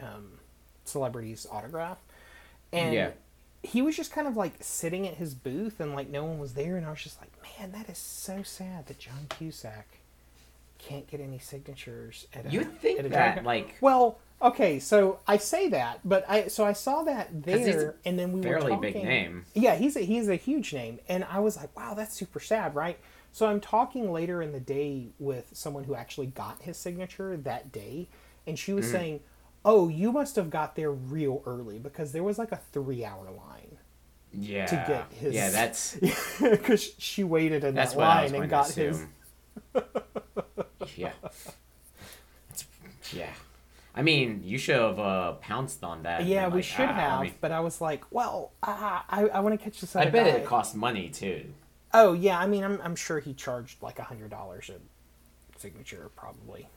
[0.00, 0.38] um,
[0.84, 1.98] celebrity's autograph,
[2.72, 3.10] and Yeah.
[3.64, 6.54] he was just kind of like sitting at his booth and like no one was
[6.54, 9.98] there, and I was just like, man, that is so sad that John Cusack
[10.78, 15.20] can't get any signatures at a, You'd think at a that like well, okay, so
[15.26, 18.76] I say that, but I so I saw that there, and then we were fairly
[18.76, 19.44] big name.
[19.54, 22.74] Yeah, he's a he's a huge name, and I was like, wow, that's super sad,
[22.74, 22.98] right?
[23.32, 27.72] So I'm talking later in the day with someone who actually got his signature that
[27.72, 28.08] day,
[28.46, 28.76] and she Mm.
[28.76, 29.20] was saying,
[29.64, 33.24] "Oh, you must have got there real early because there was like a three hour
[33.30, 33.78] line
[34.34, 34.66] Yeah.
[34.66, 35.96] To get his- Yeah, that's
[36.40, 39.04] because she waited in that's that what I was line and got his."
[40.96, 41.12] yeah.
[42.50, 42.64] It's,
[43.12, 43.30] yeah.
[43.94, 46.24] I mean, you should have uh, pounced on that.
[46.24, 49.26] Yeah, we like, should "Ah, have, let me-" but I was like, well, ah, I
[49.28, 49.94] I want to catch this.
[49.94, 50.38] I bet guy.
[50.38, 51.52] it cost money too.
[51.92, 54.78] Oh yeah, I mean, I'm I'm sure he charged like a hundred dollars a
[55.60, 56.68] signature, probably.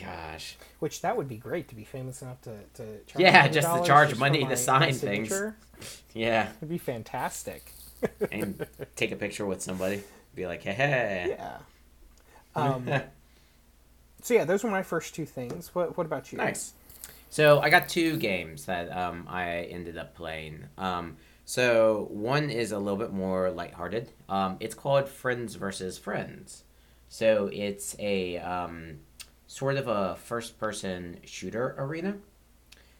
[0.00, 0.56] Gosh.
[0.78, 3.82] Which that would be great to be famous enough to, to charge Yeah, just to
[3.84, 5.32] charge for money to sign things.
[6.14, 6.48] Yeah.
[6.58, 7.72] It'd be fantastic.
[8.30, 8.64] And
[8.94, 10.04] take a picture with somebody.
[10.34, 11.26] Be like, hey, hey.
[11.30, 11.56] Yeah.
[12.54, 12.88] Um,
[14.22, 15.74] so yeah, those were my first two things.
[15.74, 16.38] What What about you?
[16.38, 16.72] Nice.
[17.28, 20.64] So I got two games that um, I ended up playing.
[20.76, 24.10] Um, so one is a little bit more lighthearted.
[24.28, 26.64] Um, it's called Friends versus Friends.
[27.08, 29.00] So it's a um,
[29.46, 32.16] sort of a first-person shooter arena.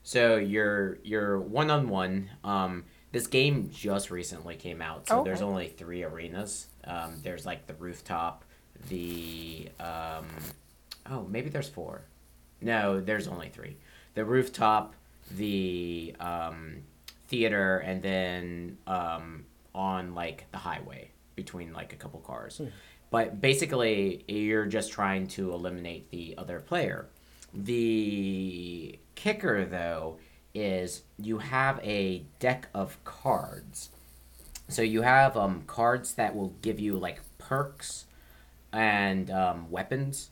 [0.02, 2.30] So you're you're one on one.
[2.42, 6.68] Um, this game just recently came out, so Oh, there's only three arenas.
[6.84, 8.44] Um, there's like the rooftop,
[8.88, 10.26] the um,
[11.10, 12.02] oh maybe there's four.
[12.60, 13.76] No, there's only three.
[14.14, 14.94] The rooftop,
[15.30, 16.82] the um,
[17.28, 19.44] theater, and then um,
[19.74, 22.60] on like the highway between like a couple cars.
[23.10, 27.08] But basically, you're just trying to eliminate the other player.
[27.52, 30.18] The kicker, though,
[30.54, 33.90] is you have a deck of cards.
[34.68, 38.06] So you have um, cards that will give you like perks
[38.72, 40.30] and um, weapons,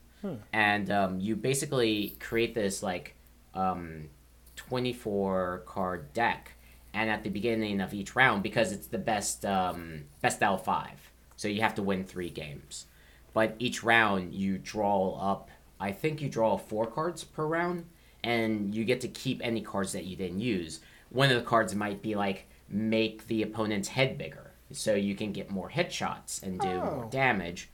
[0.53, 3.15] and um, you basically create this like
[3.55, 4.09] um,
[4.57, 6.53] 24 card deck.
[6.93, 10.65] And at the beginning of each round, because it's the best um, best out of
[10.65, 10.99] five,
[11.37, 12.87] so you have to win three games.
[13.33, 17.85] But each round you draw up, I think you draw four cards per round,
[18.25, 20.81] and you get to keep any cards that you didn't use.
[21.11, 25.31] One of the cards might be like make the opponent's head bigger, so you can
[25.31, 27.09] get more headshots and do more Oh.
[27.09, 27.71] damage,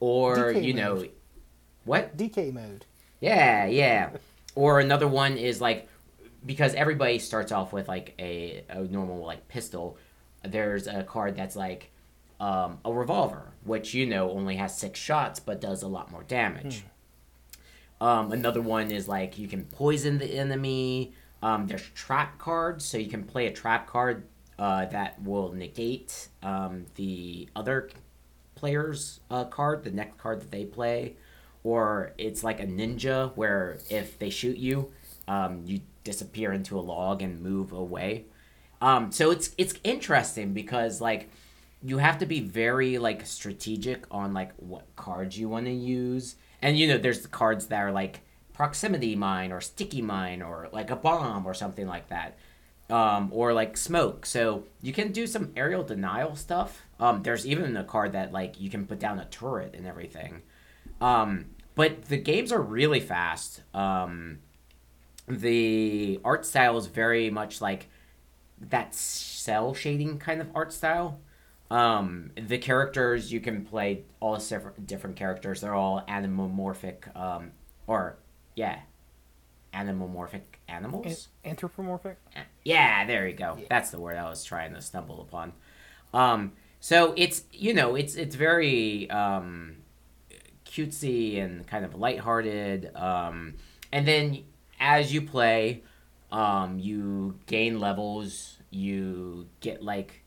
[0.00, 1.04] or DK you know.
[1.86, 2.16] What?
[2.16, 2.84] DK mode.
[3.20, 4.10] Yeah, yeah.
[4.54, 5.88] Or another one is like
[6.44, 9.96] because everybody starts off with like a, a normal like pistol.
[10.44, 11.90] There's a card that's like
[12.38, 16.22] um, a revolver, which you know only has six shots but does a lot more
[16.24, 16.84] damage.
[18.00, 21.14] Um, another one is like you can poison the enemy.
[21.42, 24.24] Um, there's trap cards, so you can play a trap card
[24.58, 27.90] uh, that will negate um, the other
[28.54, 31.16] player's uh, card, the next card that they play,
[31.66, 34.92] or it's like a ninja where if they shoot you,
[35.26, 38.26] um, you disappear into a log and move away.
[38.80, 41.28] Um, so it's it's interesting because like
[41.82, 46.36] you have to be very like strategic on like what cards you want to use,
[46.62, 48.20] and you know there's the cards that are like
[48.52, 52.38] proximity mine or sticky mine or like a bomb or something like that
[52.90, 54.24] um, or like smoke.
[54.24, 56.82] So you can do some aerial denial stuff.
[57.00, 60.42] Um, there's even a card that like you can put down a turret and everything.
[61.00, 61.46] Um,
[61.76, 63.62] but the games are really fast.
[63.72, 64.38] Um,
[65.28, 67.88] the art style is very much like
[68.58, 71.20] that cel shading kind of art style.
[71.70, 75.60] Um, the characters you can play all different different characters.
[75.60, 77.52] They're all animomorphic, um,
[77.86, 78.16] or
[78.54, 78.80] yeah,
[79.74, 81.28] animomorphic animals.
[81.44, 82.18] An- anthropomorphic.
[82.64, 83.56] Yeah, there you go.
[83.58, 83.66] Yeah.
[83.68, 85.52] That's the word I was trying to stumble upon.
[86.14, 89.78] Um, so it's you know it's it's very um,
[90.76, 92.94] cutesy and kind of lighthearted.
[92.94, 93.54] Um,
[93.92, 94.44] and then
[94.78, 95.82] as you play,
[96.30, 98.58] um, you gain levels.
[98.70, 100.22] You get like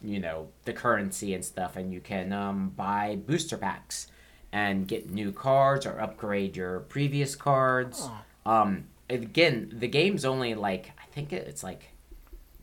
[0.00, 4.06] you know the currency and stuff, and you can um, buy booster packs
[4.52, 8.08] and get new cards or upgrade your previous cards.
[8.46, 11.90] Um, again, the game's only like I think it's like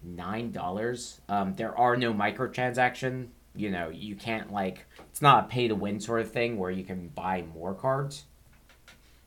[0.04, 1.22] nine dollars.
[1.30, 3.28] Um, there are no microtransaction.
[3.56, 6.72] You know, you can't like it's not a pay to win sort of thing where
[6.72, 8.26] you can buy more cards.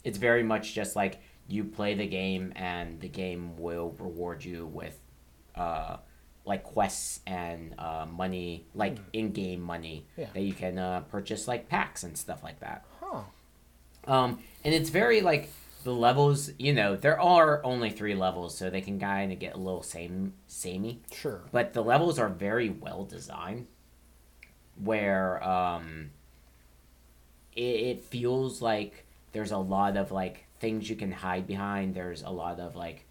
[0.04, 4.66] It's very much just like you play the game and the game will reward you
[4.66, 4.98] with
[5.56, 5.96] uh
[6.44, 10.26] like quests and uh, money like in-game money Yeah.
[10.34, 13.20] that you can uh, purchase like packs and stuff like that Huh.
[14.08, 15.50] um, and it's very like
[15.84, 19.54] the levels, you know, there are only three levels, so they can kind of get
[19.54, 21.00] a little same samey.
[21.12, 21.42] Sure.
[21.50, 23.66] But the levels are very well designed,
[24.76, 26.10] where um,
[27.54, 31.94] it, it feels like there's a lot of like things you can hide behind.
[31.94, 33.04] There's a lot of like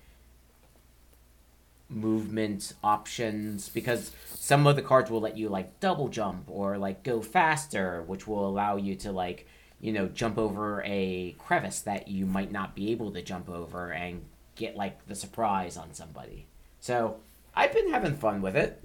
[1.90, 7.04] movement options because some of the cards will let you like double jump or like
[7.04, 9.48] go faster, which will allow you to like
[9.80, 13.92] you know jump over a crevice that you might not be able to jump over
[13.92, 14.24] and
[14.56, 16.46] get like the surprise on somebody.
[16.80, 17.18] So
[17.56, 18.84] I've been having fun with it.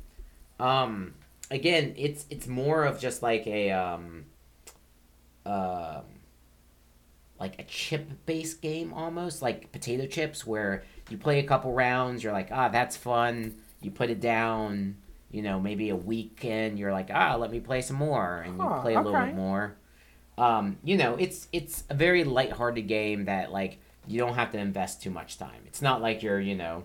[0.59, 1.15] Um,
[1.51, 4.27] again, it's it's more of just like a um,
[5.45, 6.03] um,
[7.39, 12.23] like a chip based game almost like potato chips where you play a couple rounds
[12.25, 13.57] you're like ah that's fun.
[13.81, 14.97] You put it down
[15.31, 18.67] you know maybe a weekend you're like ah let me play some more and you
[18.81, 19.77] play a little bit more.
[20.39, 24.59] Um, you know, it's it's a very lighthearted game that like you don't have to
[24.59, 25.63] invest too much time.
[25.67, 26.85] It's not like you're you know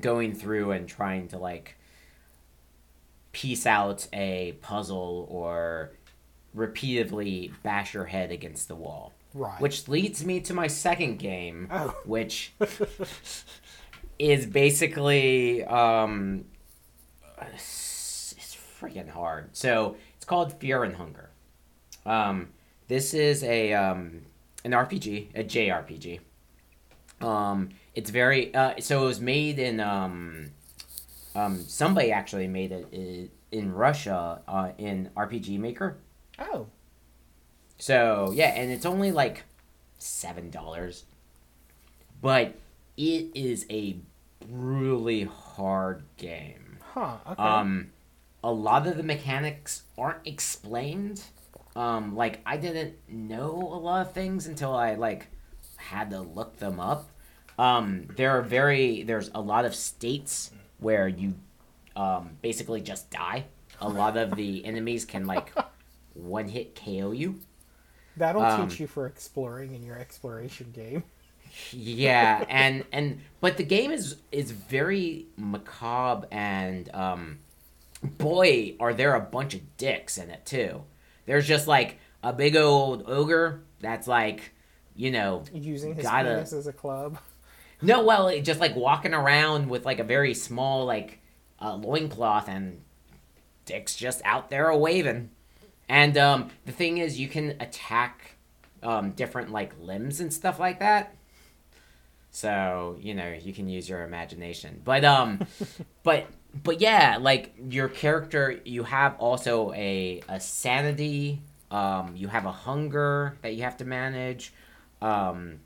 [0.00, 1.76] going through and trying to like
[3.32, 5.92] piece out a puzzle or
[6.54, 9.12] repeatedly bash your head against the wall.
[9.34, 9.58] Right.
[9.60, 11.94] Which leads me to my second game, Oh.
[12.04, 12.52] which
[14.18, 16.44] is basically um,
[17.54, 19.50] it's, it's freaking hard.
[19.56, 21.30] So it's called Fear and Hunger.
[22.04, 22.48] Um,
[22.88, 24.22] this is a um,
[24.64, 26.20] an RPG, a JRPG.
[27.26, 30.50] Um, it's very uh, so it was made in um,
[31.34, 35.98] um, somebody actually made it in, Russia uh, in RPG Maker.
[36.38, 36.66] oh.
[37.78, 39.42] So yeah, and it's only like
[39.98, 41.04] seven dollars,
[42.20, 42.54] but
[42.96, 43.96] it is a
[44.40, 46.78] brutally hard game.
[46.92, 47.16] Huh.
[47.26, 47.42] Okay.
[47.42, 47.90] Um,
[48.44, 51.22] a lot of the mechanics aren't explained.
[51.74, 55.26] Um, like I didn't know a lot of things until I like
[55.76, 57.08] had to look them up.
[57.58, 60.52] Um, there are very there's a lot of states
[60.82, 61.34] where you
[61.96, 63.46] um, basically just die.
[63.80, 65.52] A lot of the enemies can like
[66.14, 67.40] one hit KO you.
[68.16, 71.04] That'll um, teach you for exploring in your exploration game.
[71.70, 77.40] yeah and and but the game is is very macabre and um
[78.02, 80.82] boy are there a bunch of dicks in it too
[81.26, 84.54] there's just like a big old ogre that's like
[84.96, 87.18] you know Using his Gotta- penis as a club.
[87.82, 91.18] No well it- just like walking around with like a very small like
[91.60, 92.80] uh, loincloth and
[93.64, 95.30] dicks just out there a waving.
[95.88, 98.36] And um the thing is you can attack
[98.82, 101.14] um different like limbs and stuff like that.
[102.30, 104.80] So you know you can use your imagination.
[104.84, 105.40] But um
[106.02, 106.26] but
[106.62, 112.52] but yeah like your character you have also a a sanity um you have a
[112.52, 114.52] hunger that you have to manage
[115.00, 115.60] um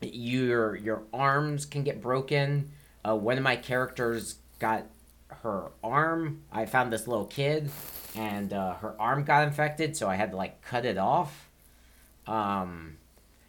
[0.00, 2.70] your your arms can get broken.
[3.06, 4.86] Uh, one of my characters got
[5.28, 6.42] her arm.
[6.52, 7.70] I found this little kid
[8.16, 11.48] and uh, her arm got infected so i had to like cut it off.
[12.26, 12.96] Um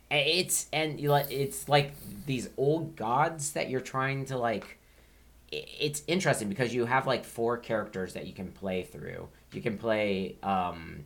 [0.09, 1.93] it's and it's like
[2.25, 4.77] these old gods that you're trying to like
[5.51, 9.29] it's interesting because you have like four characters that you can play through.
[9.53, 11.05] You can play um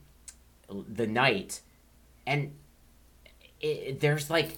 [0.69, 1.61] the knight
[2.25, 2.53] and
[3.61, 4.57] it, there's like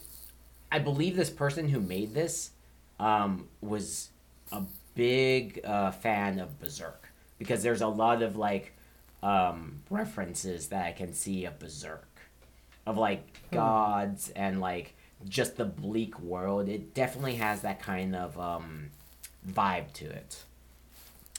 [0.71, 2.51] i believe this person who made this
[2.99, 4.09] um was
[4.51, 4.63] a
[4.95, 8.73] big uh, fan of berserk because there's a lot of like
[9.21, 12.07] um references that i can see of berserk
[12.87, 14.95] of like gods and like
[15.27, 16.69] just the bleak world.
[16.69, 18.89] It definitely has that kind of um,
[19.47, 20.43] vibe to it.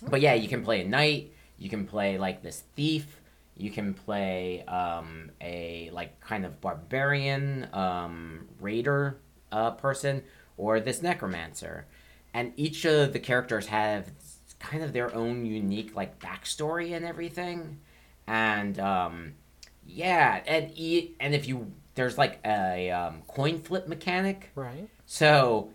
[0.02, 1.32] But yeah, you can play a knight.
[1.58, 3.20] You can play like this thief.
[3.58, 9.18] You can play um, a like kind of barbarian um, raider
[9.52, 10.22] uh, person
[10.56, 11.86] or this necromancer,
[12.32, 14.10] and each of the characters have
[14.60, 17.80] kind of their own unique like backstory and everything,
[18.26, 19.34] and um,
[19.86, 24.88] yeah, and e- and if you there's like a um, coin flip mechanic, Right.
[25.04, 25.70] so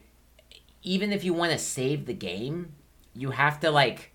[0.84, 2.74] even if you want to save the game,
[3.14, 4.12] you have to like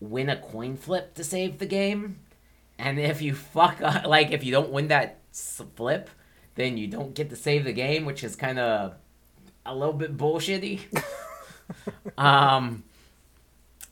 [0.00, 2.18] win a coin flip to save the game,
[2.78, 6.10] and if you fuck up, like if you don't win that flip,
[6.54, 8.94] then you don't get to save the game, which is kind of
[9.64, 10.80] a little bit bullshitty.
[12.18, 12.84] um,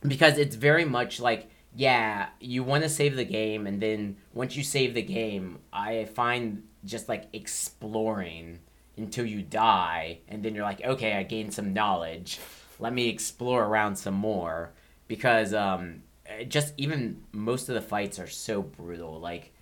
[0.03, 4.55] because it's very much like yeah, you want to save the game, and then once
[4.57, 8.61] you save the game, I find just like exploring
[8.97, 12.39] until you die, and then you're like, okay, I gained some knowledge.
[12.79, 14.71] Let me explore around some more
[15.09, 16.04] because um,
[16.49, 19.21] just even most of the fights are so brutal.
[19.21, 19.53] Like,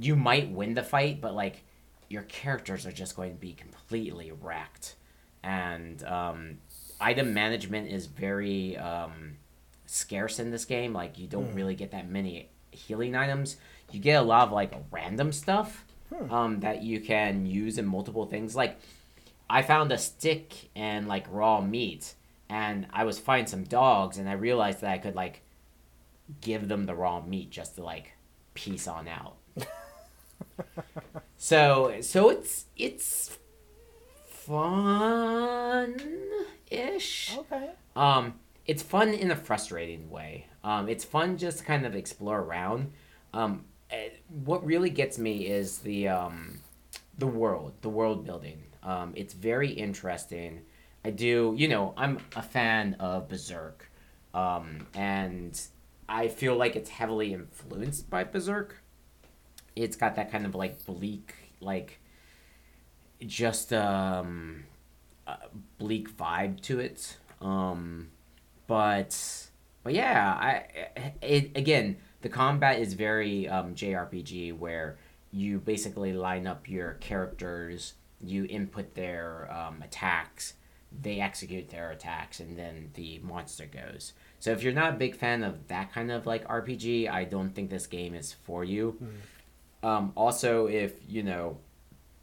[0.00, 1.62] you might win the fight, but like
[2.08, 4.94] your characters are just going to be completely wrecked,
[5.42, 6.58] and um,
[7.00, 9.36] item management is very um,
[9.86, 10.92] scarce in this game.
[10.92, 13.56] Like, you don't really get that many healing items.
[13.92, 15.84] You get a lot of like random stuff
[16.30, 18.56] um, that you can use in multiple things.
[18.56, 18.78] Like,
[19.48, 22.14] I found a stick and like raw meat,
[22.48, 25.42] and I was fighting some dogs, and I realized that I could like
[26.40, 28.12] give them the raw meat just to like
[28.54, 29.36] piece on out.
[31.36, 33.38] so so it's it's
[34.28, 36.00] fun
[36.70, 37.36] ish.
[37.36, 37.70] Okay.
[37.94, 38.34] Um,
[38.66, 40.46] it's fun in a frustrating way.
[40.64, 42.92] Um, it's fun just to kind of explore around.
[43.32, 44.08] Um, eh,
[44.44, 46.60] what really gets me is the um,
[47.18, 48.62] the world, the world building.
[48.82, 50.62] Um, it's very interesting.
[51.04, 53.90] I do, you know, I'm a fan of Berserk,
[54.34, 55.60] um, and
[56.08, 58.82] I feel like it's heavily influenced by Berserk.
[59.74, 62.00] it's got that kind of like bleak, like
[63.20, 64.64] just um,
[65.78, 67.16] bleak vibe to it.
[67.40, 68.08] Um,
[68.66, 69.48] but
[69.82, 74.98] but yeah, I it again the combat is very um, JRPG where
[75.30, 80.54] you basically line up your characters, you input their um, attacks,
[81.02, 84.12] they execute their attacks, and then the monster goes.
[84.46, 87.52] So if you're not a big fan of that kind of like RPG, I don't
[87.52, 88.96] think this game is for you.
[89.82, 89.88] Mm.
[89.88, 91.58] Um, also, if you know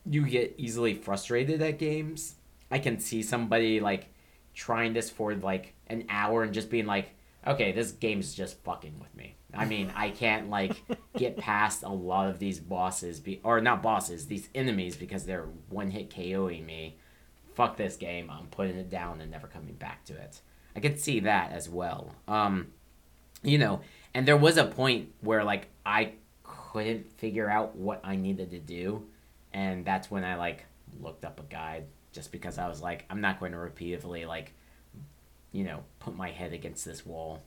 [0.05, 2.35] you get easily frustrated at games,
[2.71, 4.07] I can see somebody like
[4.53, 7.09] trying this for like an hour and just being like,
[7.45, 9.35] okay, this game's just fucking with me.
[9.53, 10.81] I mean, I can't like
[11.17, 15.49] get past a lot of these bosses, be- or not bosses, these enemies because they're
[15.67, 16.95] one hit KOing me.
[17.53, 18.29] Fuck this game.
[18.29, 20.39] I'm putting it down and never coming back to it.
[20.75, 22.13] I could see that as well.
[22.27, 22.67] Um,
[23.43, 23.81] you know,
[24.13, 26.13] and there was a point where like I
[26.43, 29.05] couldn't figure out what I needed to do,
[29.53, 30.65] and that's when I like
[31.01, 34.53] looked up a guide just because I was like, I'm not going to repeatedly like,
[35.51, 37.41] you know, put my head against this wall.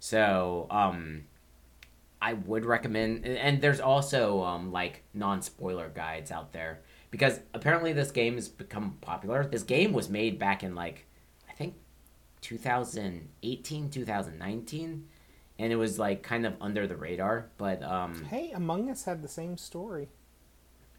[0.00, 1.24] So, um,
[2.22, 7.92] I would recommend, and there's also um, like non spoiler guides out there because apparently
[7.92, 9.46] this game has become popular.
[9.46, 11.06] This game was made back in like,
[12.40, 15.08] 2018, 2019,
[15.58, 17.46] and it was like kind of under the radar.
[17.58, 20.08] But um, hey, Among Us had the same story.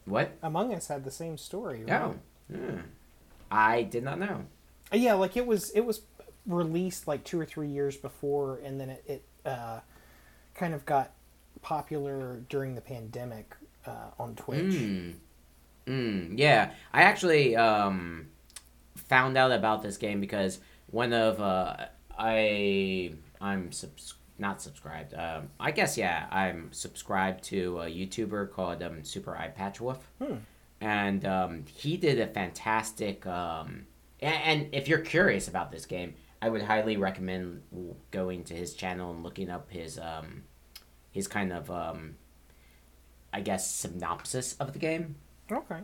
[0.05, 0.31] What?
[0.41, 1.83] Among Us had the same story.
[1.85, 2.01] Right?
[2.01, 2.15] Oh,
[2.49, 2.81] yeah.
[3.49, 4.45] I did not know.
[4.91, 6.01] Uh, yeah, like it was it was
[6.45, 9.79] released like two or three years before, and then it, it uh,
[10.55, 11.11] kind of got
[11.61, 14.73] popular during the pandemic uh, on Twitch.
[14.73, 15.13] Mm.
[15.87, 18.27] Mm, yeah, I actually um,
[18.95, 20.59] found out about this game because
[20.91, 21.87] one of uh,
[22.17, 25.13] I I'm subs- not subscribed.
[25.13, 30.07] Um, I guess yeah, I'm subscribed to a YouTuber called um, Super Eyepatch Wolf.
[30.21, 30.35] Hmm
[30.81, 33.25] and um, he did a fantastic.
[33.25, 33.85] Um,
[34.19, 37.61] and, and, if you're curious about this game, I would highly recommend
[38.09, 40.43] going to his channel and looking up his um,
[41.11, 42.15] his kind of um,
[43.31, 45.15] I guess synopsis of the game.
[45.51, 45.81] Okay.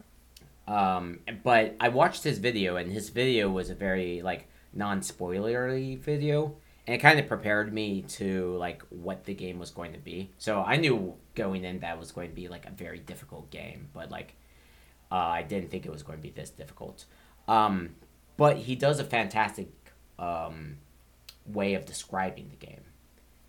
[0.67, 6.55] Um, but I watched his video, and his video was a very like non-spoilery video,
[6.85, 10.31] and it kind of prepared me to like what the game was going to be.
[10.37, 13.89] So I knew going in that was going to be like a very difficult game,
[13.93, 14.35] but like
[15.11, 17.05] uh, I didn't think it was going to be this difficult.
[17.47, 17.95] Um,
[18.35, 19.69] but he does a fantastic
[20.19, 20.77] um,
[21.45, 22.81] way of describing the game.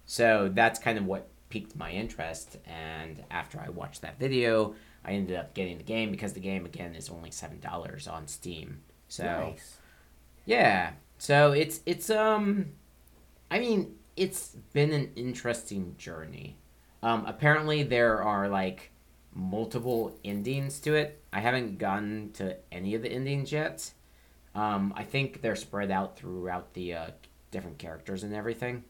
[0.07, 2.57] So that's kind of what piqued my interest.
[2.67, 6.65] And after I watched that video, I ended up getting the game because the game
[6.65, 8.81] again is only seven dollars on Steam.
[9.09, 9.79] So nice.
[10.45, 12.67] yeah, so it's it's um,
[13.51, 16.57] I mean it's been an interesting journey.
[17.03, 18.91] Um, apparently there are like
[19.33, 21.23] multiple endings to it.
[21.33, 23.93] I haven't gotten to any of the endings yet.
[24.55, 27.07] Um, I think they're spread out throughout the uh,
[27.51, 28.85] different characters and everything.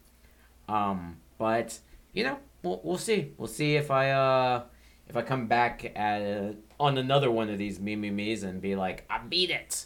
[0.67, 1.79] Um, but
[2.13, 3.33] you know, we'll, we'll see.
[3.37, 4.63] We'll see if I uh,
[5.07, 8.61] if I come back at uh, on another one of these me me me's and
[8.61, 9.85] be like, I beat it.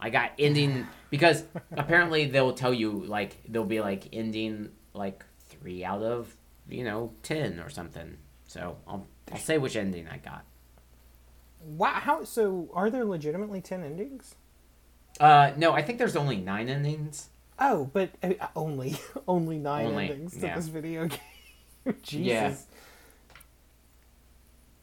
[0.00, 1.44] I got ending because
[1.76, 6.34] apparently they'll tell you like they'll be like ending like three out of
[6.66, 8.16] you know ten or something.
[8.46, 10.44] So I'll I'll say which ending I got.
[11.60, 12.70] Wow, how so?
[12.72, 14.36] Are there legitimately ten endings?
[15.20, 17.28] Uh, no, I think there's only nine endings.
[17.58, 18.96] Oh, but uh, only
[19.28, 20.56] only nine only, endings to yeah.
[20.56, 21.06] this video
[21.84, 21.94] game.
[22.02, 22.24] Jesus.
[22.24, 22.56] Yeah.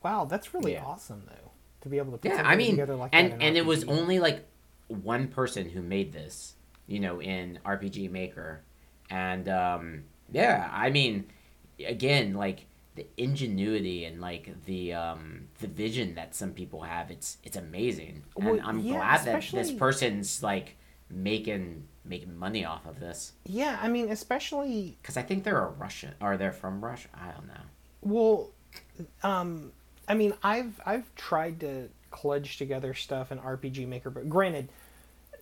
[0.04, 0.86] Wow, that's really yeah.
[0.86, 1.52] awesome though
[1.82, 4.20] to be able to put yeah, I mean, together like and and it was only
[4.20, 4.46] like
[4.90, 6.56] one person who made this,
[6.88, 8.62] you know, in RPG Maker,
[9.10, 11.26] and um, yeah, I mean,
[11.86, 12.66] again, like
[12.96, 18.24] the ingenuity and like the um the vision that some people have it's it's amazing.
[18.36, 20.76] And well, i'm yeah, glad that this person's like
[21.10, 23.34] making making money off of this.
[23.46, 27.32] Yeah i mean especially because i think they're a russian or they're from russia i
[27.32, 27.64] don't know.
[28.02, 28.50] Well
[29.24, 29.72] um
[30.08, 34.70] i mean i've i've tried to kludge together stuff in rpg maker but granted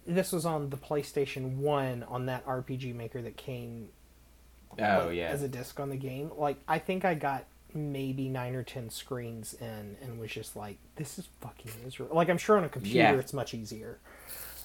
[0.05, 3.89] this was on the playstation 1 on that rpg maker that came
[4.80, 5.30] Oh like, yeah.
[5.30, 8.89] As a disc on the game, like I think I got maybe nine or ten
[8.89, 12.70] screens in, and was just like, "This is fucking miserable." Like I'm sure on a
[12.70, 13.13] computer yeah.
[13.13, 13.99] it's much easier.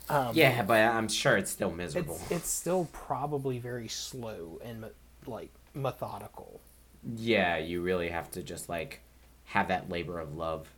[0.09, 2.21] Um, yeah, but I'm sure it's still miserable.
[2.25, 4.85] It's, it's still probably very slow and
[5.27, 6.61] like methodical.
[7.17, 9.01] Yeah, you really have to just like
[9.47, 10.69] have that labor of love.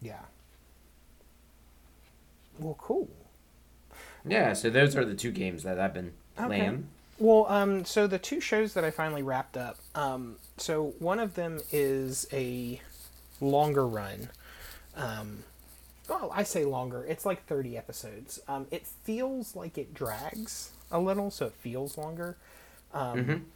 [0.00, 0.20] Yeah.
[2.58, 3.08] Well, cool.
[4.26, 6.62] Yeah, so those are the two games that I've been playing.
[6.62, 6.78] Okay.
[7.18, 9.78] Well, um, so the two shows that I finally wrapped up.
[9.94, 12.80] Um, so one of them is a
[13.40, 14.28] longer run.
[14.96, 15.44] Um,
[16.08, 17.04] well, I say longer.
[17.04, 18.40] It's like 30 episodes.
[18.48, 22.36] Um, it feels like it drags a little, so it feels longer.
[22.92, 23.46] Um,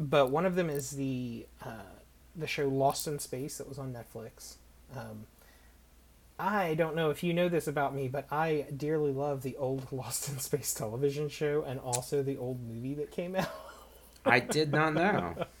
[0.00, 1.98] But one of them is the uh,
[2.34, 4.54] the show Lost in Space that was on Netflix.
[4.96, 5.26] Um,
[6.38, 9.86] I don't know if you know this about me, but I dearly love the old
[9.92, 13.50] Lost in Space television show and also the old movie that came out.
[14.24, 15.46] I did not know.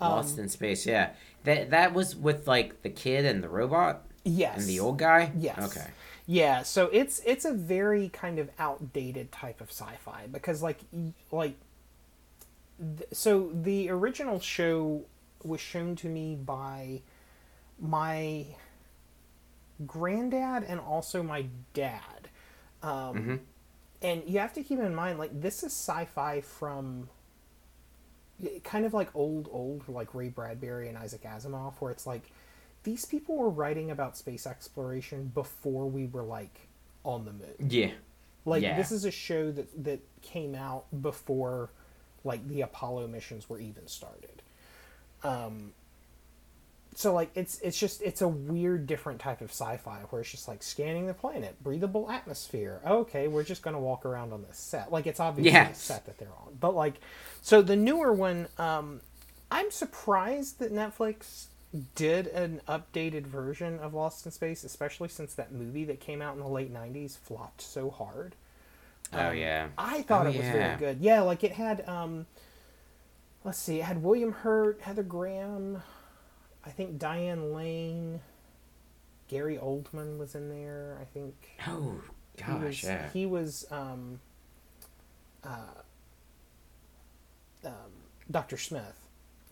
[0.00, 1.10] Um, Lost in space, yeah.
[1.44, 4.58] That that was with like the kid and the robot yes.
[4.58, 5.30] and the old guy.
[5.38, 5.58] Yes.
[5.58, 5.86] Okay.
[6.26, 10.80] Yeah, so it's it's a very kind of outdated type of sci-fi because like
[11.30, 11.56] like
[12.78, 15.04] th- so the original show
[15.44, 17.02] was shown to me by
[17.78, 18.46] my
[19.86, 22.28] granddad and also my dad.
[22.82, 23.40] Um
[24.00, 27.08] and you have to keep in mind like this is sci-fi from
[28.64, 32.30] kind of like old old like Ray Bradbury and Isaac Asimov where it's like
[32.82, 36.68] these people were writing about space exploration before we were like
[37.04, 37.54] on the moon.
[37.70, 37.92] Yeah.
[38.44, 38.76] Like Yeah.
[38.76, 41.70] this is a show that that came out before
[42.24, 44.42] like the Apollo missions were even started.
[45.22, 45.72] Um
[46.94, 50.46] so like it's it's just it's a weird different type of sci-fi where it's just
[50.48, 52.80] like scanning the planet, breathable atmosphere.
[52.86, 54.92] Okay, we're just going to walk around on this set.
[54.92, 55.70] Like it's obviously Yeah.
[55.70, 56.56] a set that they're on.
[56.60, 56.94] But like
[57.40, 59.00] so the newer one um
[59.50, 61.46] I'm surprised that Netflix
[61.94, 66.34] did an updated version of Lost in Space, especially since that movie that came out
[66.34, 68.34] in the late 90s flopped so hard.
[69.14, 69.68] Oh yeah.
[69.78, 70.52] I thought Oh, it was yeah.
[70.52, 71.00] very good.
[71.00, 72.26] Yeah, like it had um
[73.44, 75.82] let's see, it had William Hurt, Heather Graham,
[76.64, 78.20] I think Diane Lane,
[79.28, 81.34] Gary Oldman was in there, I think.
[81.66, 82.00] Oh
[82.36, 83.08] He gosh, was yeah.
[83.12, 84.20] he was um
[85.44, 85.82] uh
[87.64, 87.72] um
[88.30, 88.56] Dr.
[88.56, 88.98] Smith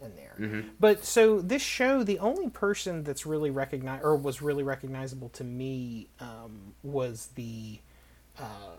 [0.00, 0.34] in there.
[0.38, 0.70] Mhm.
[0.78, 5.44] But so this show, the only person that's really recognized or was really recognizable to
[5.44, 7.78] me um, was the
[8.38, 8.76] uh,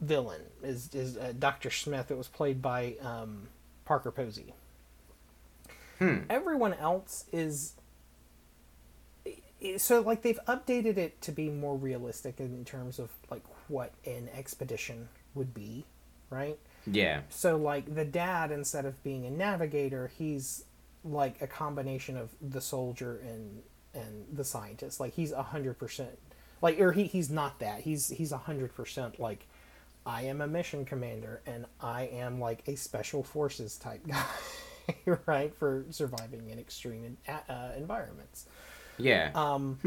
[0.00, 2.10] villain is is uh, Doctor Smith.
[2.10, 3.48] It was played by um,
[3.84, 4.52] Parker Posey.
[6.00, 6.18] Hmm.
[6.28, 7.74] Everyone else is.
[9.76, 14.28] So like they've updated it to be more realistic in terms of like what an
[14.34, 15.84] expedition would be,
[16.30, 16.58] right?
[16.86, 17.20] Yeah.
[17.28, 20.64] So like the dad, instead of being a navigator, he's
[21.04, 23.62] like a combination of the soldier and
[23.94, 25.00] and the scientist.
[25.00, 26.18] Like he's a hundred percent
[26.62, 27.80] like or he, he's not that.
[27.82, 29.46] He's he's a hundred percent like
[30.06, 34.24] I am a mission commander and I am like a special forces type guy,
[35.26, 35.54] right?
[35.54, 38.46] For surviving in extreme uh, environments.
[38.98, 39.30] Yeah.
[39.34, 39.78] Um,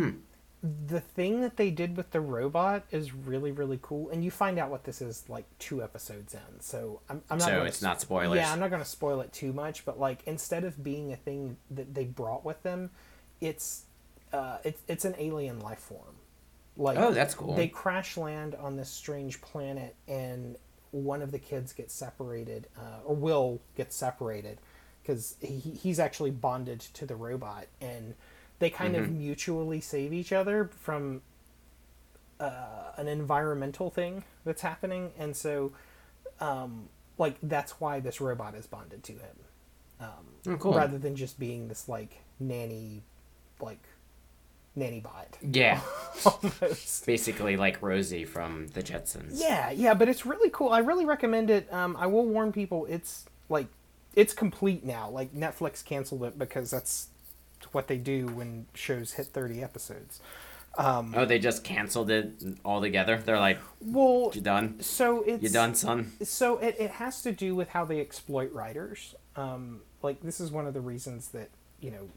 [0.88, 4.58] the thing that they did with the robot is really really cool and you find
[4.58, 7.78] out what this is like two episodes in so i'm, I'm not So gonna it's
[7.80, 8.38] sp- not spoilers.
[8.38, 11.18] yeah i'm not going to spoil it too much but like instead of being a
[11.18, 12.92] thing that they brought with them
[13.42, 13.84] it's
[14.32, 16.16] uh it's, it's an alien life form
[16.78, 17.56] like Oh, that's cool.
[17.56, 20.56] they crash land on this strange planet and
[20.92, 24.60] one of the kids gets separated uh, or will get separated
[25.04, 28.16] because he, he's actually bonded to the robot and
[28.60, 31.22] they kind of mutually save each other from
[32.40, 35.72] uh, an environmental thing that's happening and so
[36.40, 36.88] um,
[37.18, 39.36] like that's why this robot is bonded to him
[40.00, 40.08] um,
[40.48, 40.74] Oh, cool.
[40.74, 43.04] rather than just being this like nanny
[43.62, 43.80] like
[44.76, 45.80] nanny bot yeah.
[46.26, 49.34] almost Basically like Rosie from the Jetsons.
[49.40, 50.70] Yeah, yeah, but it's really cool.
[50.70, 51.72] I really recommend it.
[51.72, 53.68] Um, I will warn people, it's like
[54.16, 55.10] it's complete now.
[55.10, 57.08] Like Netflix canceled it because that's
[57.72, 60.20] what they do when shows hit thirty episodes.
[60.76, 62.32] Um, Oh, they just canceled it
[62.66, 63.18] altogether.
[63.24, 64.82] They're like, well, "You done?
[64.82, 68.52] so it's You done, son?" so it, it has to do with how they exploit
[68.52, 69.14] writers.
[69.36, 71.50] Um, like this is one of the reasons that
[71.80, 72.10] you know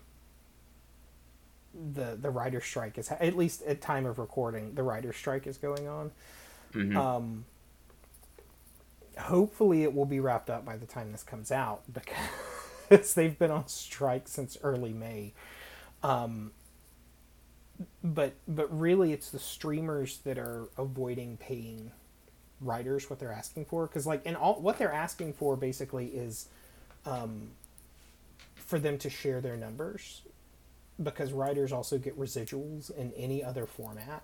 [1.94, 5.58] the the writer strike is at least at time of recording the writer strike is
[5.58, 6.10] going on.
[6.72, 6.96] Mhm.
[6.96, 7.44] Um,
[9.18, 11.82] hopefully, it will be wrapped up by the time this comes out
[12.88, 15.32] because they've been on strike since early May.
[16.02, 16.52] Um,
[18.02, 21.90] but but really, it's the streamers that are avoiding paying
[22.60, 26.48] writers what they're asking for because like and all what they're asking for basically is
[27.04, 27.50] um,
[28.54, 30.22] for them to share their numbers
[31.02, 34.22] because writers also get residuals in any other format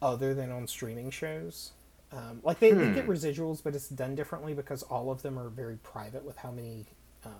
[0.00, 1.72] other than on streaming shows.
[2.14, 5.48] Um, like they, they get residuals, but it's done differently because all of them are
[5.48, 6.86] very private with how many
[7.24, 7.32] um,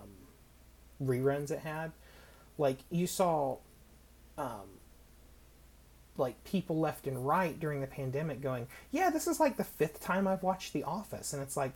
[1.01, 1.93] reruns it had.
[2.57, 3.57] Like you saw,
[4.37, 4.67] um,
[6.17, 10.01] like people left and right during the pandemic going, "Yeah, this is like the fifth
[10.01, 11.73] time I've watched The Office," and it's like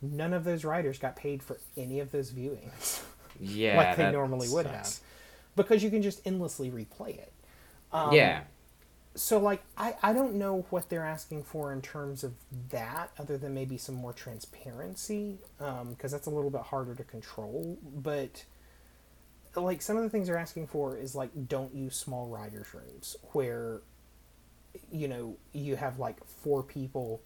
[0.00, 3.02] none of those writers got paid for any of those viewings
[3.40, 3.76] Yeah.
[3.76, 4.98] like they normally would have.
[5.56, 7.32] because you can just endlessly replay it.
[7.92, 8.42] Um, yeah.
[9.14, 12.34] So like I I don't know what they're asking for in terms of
[12.70, 17.04] that, other than maybe some more transparency, um, because that's a little bit harder to
[17.04, 17.76] control.
[17.82, 18.44] But
[19.56, 23.16] like some of the things they're asking for is like don't use small writers rooms
[23.32, 23.80] where
[24.92, 27.20] you know you have like four people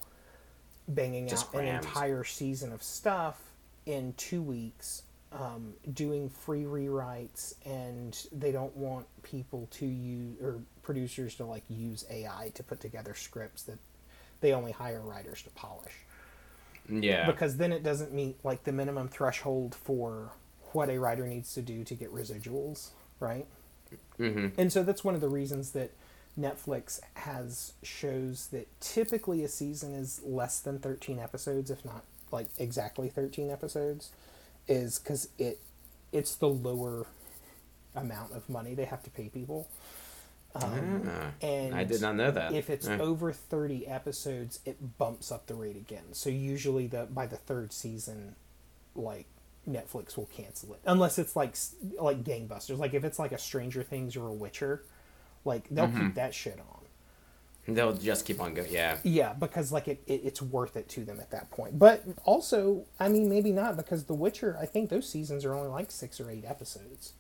[0.89, 3.39] banging Just out an entire season of stuff
[3.87, 5.03] in two weeks
[5.35, 11.65] um, doing free rewrites and they don't want people to use or producers to like
[11.69, 13.79] use ai to put together scripts that
[14.41, 15.95] they only hire writers to polish
[16.89, 17.27] Yeah.
[17.27, 20.33] because then it doesn't meet like the minimum threshold for
[20.73, 23.47] what a writer needs to do to get residuals, right?
[24.17, 25.93] hmm And so that's one of the reasons that
[26.39, 32.49] Netflix has shows that typically a season is less than 13 episodes, if not like
[32.59, 34.11] exactly 13 episodes,
[34.69, 35.61] is because it
[36.13, 37.07] it's the lower
[37.95, 39.69] amount of money they have to pay people.
[40.57, 42.53] Um, Ah, and I did not know that.
[42.55, 47.27] if it's over 30 episodes it bumps up the rate again so usually the by
[47.27, 48.37] the third season
[48.95, 49.27] like
[49.69, 51.57] netflix will cancel it unless it's like
[52.01, 54.85] like gangbusters like if it's like a stranger things or a witcher
[55.45, 56.07] like they'll Mm-hmm.
[56.07, 56.84] keep that shit on
[57.67, 58.71] They'll just keep on going.
[58.71, 58.99] Yeah.
[59.05, 62.85] yeah because like it, it it's worth it to them at that point but also
[63.01, 66.21] i mean maybe not because the witcher i think those seasons are only like six
[66.21, 67.15] or eight episodes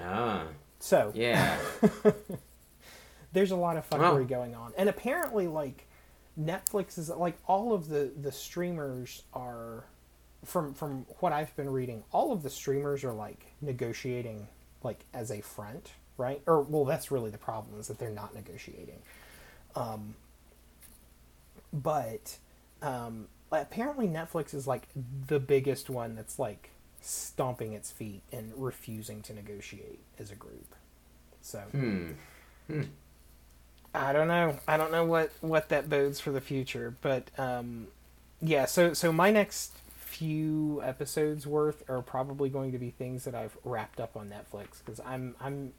[0.00, 0.44] Ah.
[0.78, 1.56] so Yeah.
[3.32, 4.22] there's a lot of fuckery Wow.
[4.24, 5.86] going on and apparently like
[6.38, 9.84] netflix is like all of the the streamers are
[10.44, 14.46] from from what i've been reading all of the streamers are like negotiating
[14.82, 18.34] like as a front right or well that's really the problem is that they're not
[18.34, 19.00] negotiating
[19.76, 20.14] um
[21.72, 22.38] but
[22.82, 24.88] um apparently netflix is like
[25.28, 26.70] the biggest one that's like
[27.00, 30.74] stomping its feet and refusing to negotiate as a group
[31.40, 32.12] so hmm.
[33.96, 34.58] I don't know.
[34.68, 37.88] I don't know what what that bodes for the future, but um,
[38.42, 38.66] yeah.
[38.66, 43.56] So so my next few episodes worth are probably going to be things that I've
[43.64, 45.72] wrapped up on Netflix because I'm I'm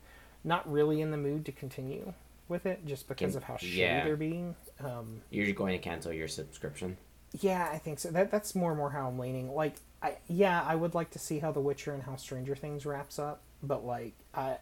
[0.44, 2.14] not really in the mood to continue
[2.50, 4.04] with it just because Can- of how shitty yeah.
[4.04, 4.56] they're being.
[4.84, 6.98] Um, You're going to cancel your subscription.
[7.42, 8.10] yeah, I think so.
[8.12, 9.54] That that's more and more how I'm leaning.
[9.54, 12.86] Like, I yeah, I would like to see how The Witcher and how Stranger Things
[12.86, 14.58] wraps up, but like, I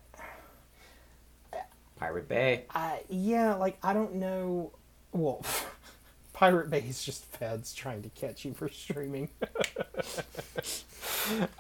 [1.98, 2.66] Pirate Bay.
[2.74, 4.72] I yeah, like I don't know.
[5.14, 5.44] Well,
[6.34, 9.30] Pirate Bay is just feds trying to catch you for streaming.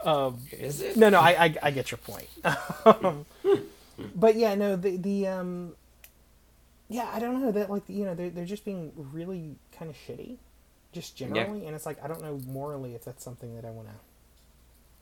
[0.03, 0.97] um, Is it?
[0.97, 2.27] no, no, I, I I get your point.
[2.85, 3.25] um,
[4.15, 5.75] but yeah, no, the the um,
[6.89, 9.97] yeah, I don't know that like you know they're they're just being really kind of
[9.97, 10.37] shitty,
[10.91, 13.87] just generally, and it's like I don't know morally if that's something that I want
[13.89, 13.95] to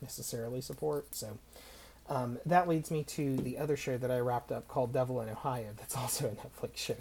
[0.02, 1.14] necessarily support.
[1.14, 1.38] So.
[2.06, 5.30] Um, that leads me to the other show that I wrapped up called Devil in
[5.30, 5.68] Ohio.
[5.78, 6.32] That's also a
[6.66, 6.96] Netflix show.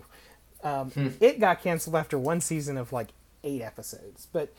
[0.64, 3.10] Um, It got canceled after one season of like
[3.44, 4.54] eight episodes, but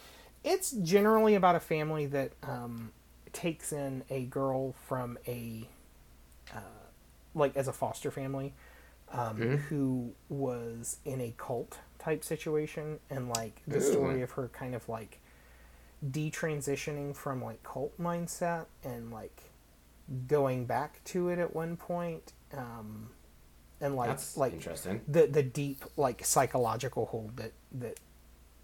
[0.45, 2.93] it's generally about a family that um,
[3.33, 5.67] takes in a girl from a
[6.55, 6.61] uh,
[7.35, 8.53] like as a foster family
[9.15, 9.37] um,
[9.69, 13.93] who was in a cult type situation, and like the Ooh.
[13.93, 15.21] story of her kind of like
[16.11, 19.45] detransitioning from like cult mindset and like
[20.29, 23.09] going back to it at one point um
[23.81, 25.01] and like That's like interesting.
[25.09, 27.99] the the deep like psychological hold that that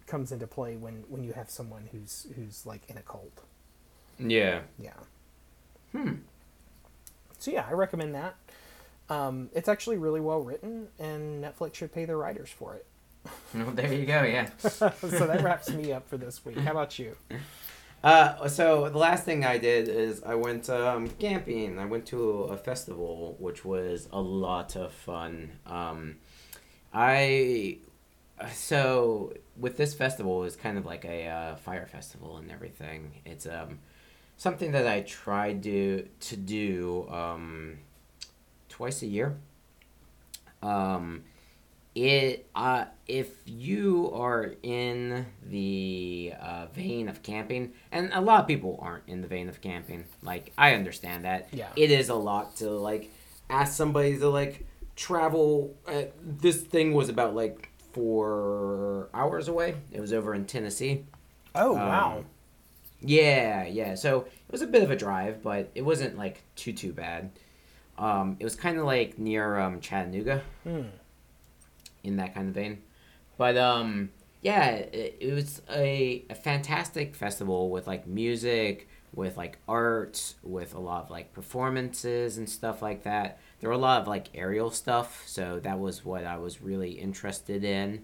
[0.05, 3.41] comes into play when when you have someone who's who's like in a cult
[4.19, 4.61] Yeah.
[4.77, 4.91] yeah
[5.93, 6.13] Hmm.
[7.39, 8.35] so yeah i recommend that
[9.11, 12.85] um it's actually really well written and netflix should pay their writers for it
[13.53, 14.23] Well, there you go.
[14.23, 14.49] Yeah.
[14.57, 14.89] so
[15.31, 17.15] that wraps me up for this week how about you
[18.03, 21.77] Uh, so the last thing I did is I went um, camping.
[21.77, 22.19] I went to
[22.55, 25.51] a festival, which was a lot of fun.
[25.67, 26.15] Um,
[26.91, 27.77] I
[28.53, 33.21] so with this festival it's kind of like a uh, fire festival and everything.
[33.23, 33.77] It's um
[34.37, 37.77] something that I tried to to do um,
[38.81, 39.37] twice a year.
[40.63, 41.23] Um,
[41.93, 48.47] it uh, if you are in the uh, vein of camping, and a lot of
[48.47, 50.05] people aren't in the vein of camping.
[50.23, 51.49] Like I understand that.
[51.51, 51.67] Yeah.
[51.75, 53.11] It is a lot to like
[53.51, 54.65] ask somebody to like
[54.95, 55.75] travel.
[55.87, 59.75] Uh, this thing was about like four hours away.
[59.91, 61.05] It was over in Tennessee.
[61.53, 62.25] oh Um, wow
[62.99, 63.93] Yeah, yeah.
[63.93, 67.29] So it was a bit of a drive, but it wasn't like too too bad.
[67.97, 70.83] Um, it was kind of like near um, Chattanooga, Hmm.
[72.03, 72.81] in that kind of vein.
[73.37, 74.09] But um,
[74.41, 80.73] yeah, it, it was a, a fantastic festival with like music, with like art, with
[80.73, 83.39] a lot of like performances and stuff like that.
[83.59, 86.91] There were a lot of like aerial stuff, so that was what I was really
[86.91, 88.03] interested in.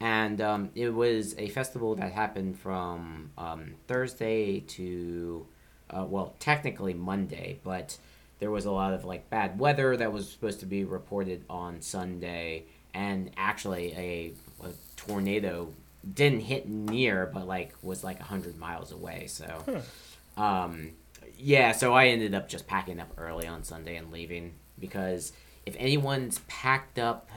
[0.00, 5.46] And um, it was a festival that happened from um, Thursday to,
[5.90, 7.98] uh, well, technically Monday, but
[8.38, 11.80] there was a lot of like bad weather that was supposed to be reported on
[11.80, 12.64] Sunday,
[12.94, 14.32] and actually a,
[14.66, 15.72] a tornado
[16.14, 19.26] didn't hit near, but like was like hundred miles away.
[19.26, 20.40] So, hmm.
[20.40, 20.90] um,
[21.36, 21.72] yeah.
[21.72, 25.32] So I ended up just packing up early on Sunday and leaving because
[25.66, 27.28] if anyone's packed up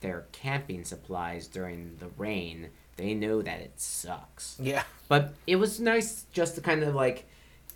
[0.00, 4.56] their camping supplies during the rain, they know that it sucks.
[4.60, 4.82] Yeah.
[5.08, 7.26] But it was nice just to kind of like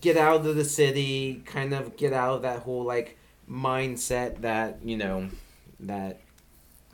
[0.00, 3.18] get out of the city, kind of get out of that whole like
[3.50, 5.28] mindset that, you know,
[5.80, 6.20] that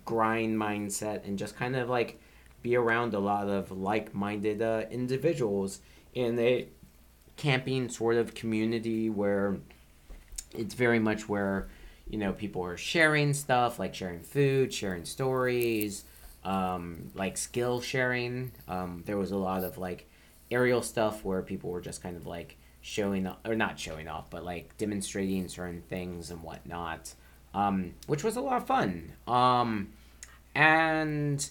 [0.04, 2.20] grind mindset and just kind of like
[2.62, 5.80] be around a lot of like-minded uh, individuals.
[6.12, 6.66] In a
[7.36, 9.56] camping sort of community where
[10.52, 11.68] it's very much where
[12.08, 16.04] you know people are sharing stuff like sharing food sharing stories
[16.44, 18.52] um, like skill sharing.
[18.68, 20.08] Um, there was a lot of like
[20.50, 24.44] aerial stuff where people were just kind of like showing or not showing off but
[24.44, 27.14] like demonstrating certain things and whatnot
[27.52, 29.88] um, which was a lot of fun um,
[30.54, 31.50] and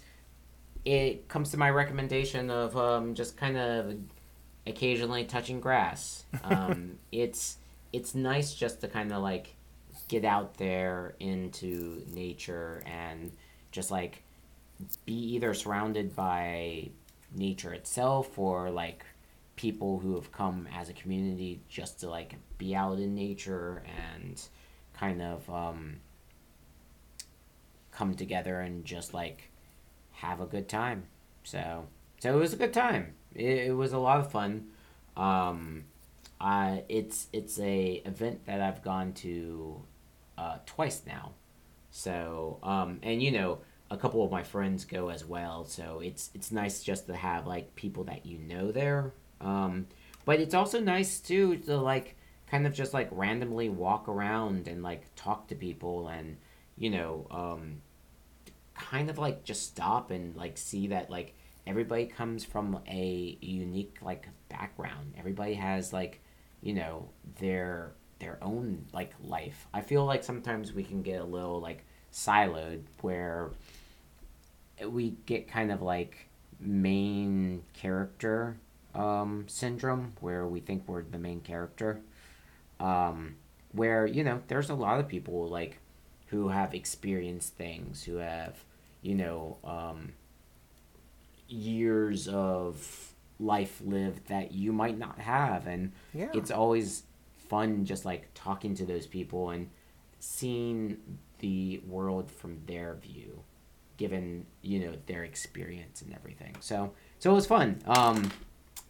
[0.86, 3.96] it comes to my recommendation of um, just kind of
[4.66, 6.24] occasionally touching grass.
[6.44, 7.58] Um, it's
[7.92, 9.56] it's nice just to kind of like
[10.08, 13.32] get out there into nature and
[13.72, 14.24] just like
[15.06, 16.90] be either surrounded by
[17.36, 19.06] nature itself or like
[19.60, 23.84] people who have come as a community just to like be out in nature
[24.16, 24.42] and
[24.94, 25.98] kind of um,
[27.92, 29.52] come together and just like
[30.12, 31.04] have a good time.
[31.44, 31.88] So
[32.22, 33.16] so it was a good time.
[33.36, 34.68] It, it was a lot of fun.
[35.18, 35.84] Um,
[36.40, 39.82] I it's it's a event that I've gone to
[40.38, 41.34] uh, twice now.
[41.92, 43.58] So um, and you know
[43.92, 45.66] a couple of my friends go as well.
[45.66, 49.12] So it's it's nice just to have like people that you know there.
[49.42, 49.88] Um,
[50.26, 52.16] but it's also nice too to like
[52.50, 56.38] kind of just like randomly walk around and like talk to people and
[56.78, 57.82] you know um,
[58.74, 61.36] kind of like just stop and like see that like
[61.70, 65.14] everybody comes from a unique like background.
[65.18, 66.22] Everybody has like,
[66.62, 67.10] you know,
[67.40, 69.68] their their own like life.
[69.74, 73.52] I feel like sometimes we can get a little like siloed where
[74.86, 76.30] we get kind of like
[76.60, 78.58] main character
[79.00, 82.02] um, syndrome where we think we're the main character.
[82.80, 83.36] Um,
[83.72, 85.80] where you know there's a lot of people like
[86.28, 88.64] who have experienced things, who have
[89.02, 90.14] you know, um,
[91.48, 95.68] years of life lived that you might not have.
[95.68, 96.30] And yeah.
[96.34, 97.04] it's always
[97.48, 99.70] fun just like talking to those people and
[100.20, 100.98] seeing
[101.40, 103.42] the world from their view,
[103.98, 106.56] given, you know, their experience and everything.
[106.60, 107.82] So, so it was fun.
[107.86, 108.30] Um,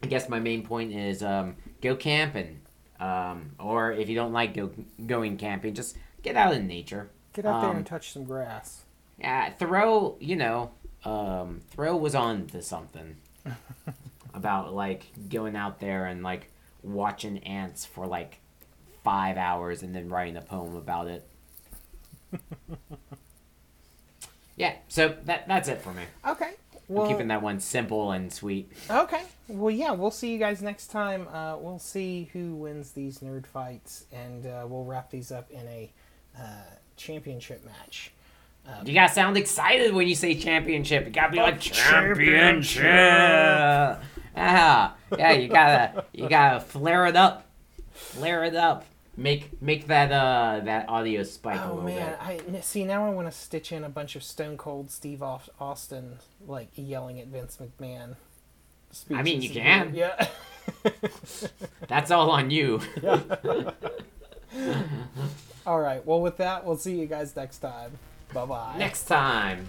[0.02, 2.60] I guess my main point is um, go camping.
[2.98, 4.70] Um, or if you don't like go,
[5.06, 7.10] going camping, just get out in nature.
[7.32, 8.82] Get out there and um, touch some grass.
[9.18, 10.72] Yeah, Thoreau, you know,
[11.04, 13.16] um, Thoreau was on to something
[14.34, 16.50] about like going out there and like
[16.82, 18.38] watching ants for like
[19.04, 21.26] five hours and then writing a poem about it.
[24.56, 26.02] yeah, so that that's it for me.
[26.26, 26.52] Okay.
[26.90, 28.72] Well, I'm keeping that one simple and sweet.
[28.90, 29.22] Okay.
[29.46, 31.28] Well, yeah, we'll see you guys next time.
[31.32, 35.66] Uh, we'll see who wins these nerd fights, and uh, we'll wrap these up in
[35.68, 35.92] a
[36.36, 36.42] uh,
[36.96, 38.12] championship match.
[38.66, 41.06] Um, you gotta sound excited when you say championship.
[41.06, 42.82] You gotta be like championship.
[42.82, 44.00] Yeah,
[44.36, 45.32] yeah.
[45.32, 47.46] You gotta you gotta flare it up,
[47.92, 48.84] flare it up.
[49.20, 52.16] Make make that uh that audio spike oh, a little man.
[52.38, 52.56] bit.
[52.56, 53.04] I see now.
[53.04, 57.26] I want to stitch in a bunch of Stone Cold Steve Austin like yelling at
[57.26, 58.16] Vince McMahon.
[59.14, 59.94] I mean, you can.
[59.94, 60.26] Yeah.
[61.88, 62.80] That's all on you.
[65.66, 66.04] all right.
[66.06, 67.98] Well, with that, we'll see you guys next time.
[68.32, 68.76] Bye bye.
[68.78, 69.66] Next time.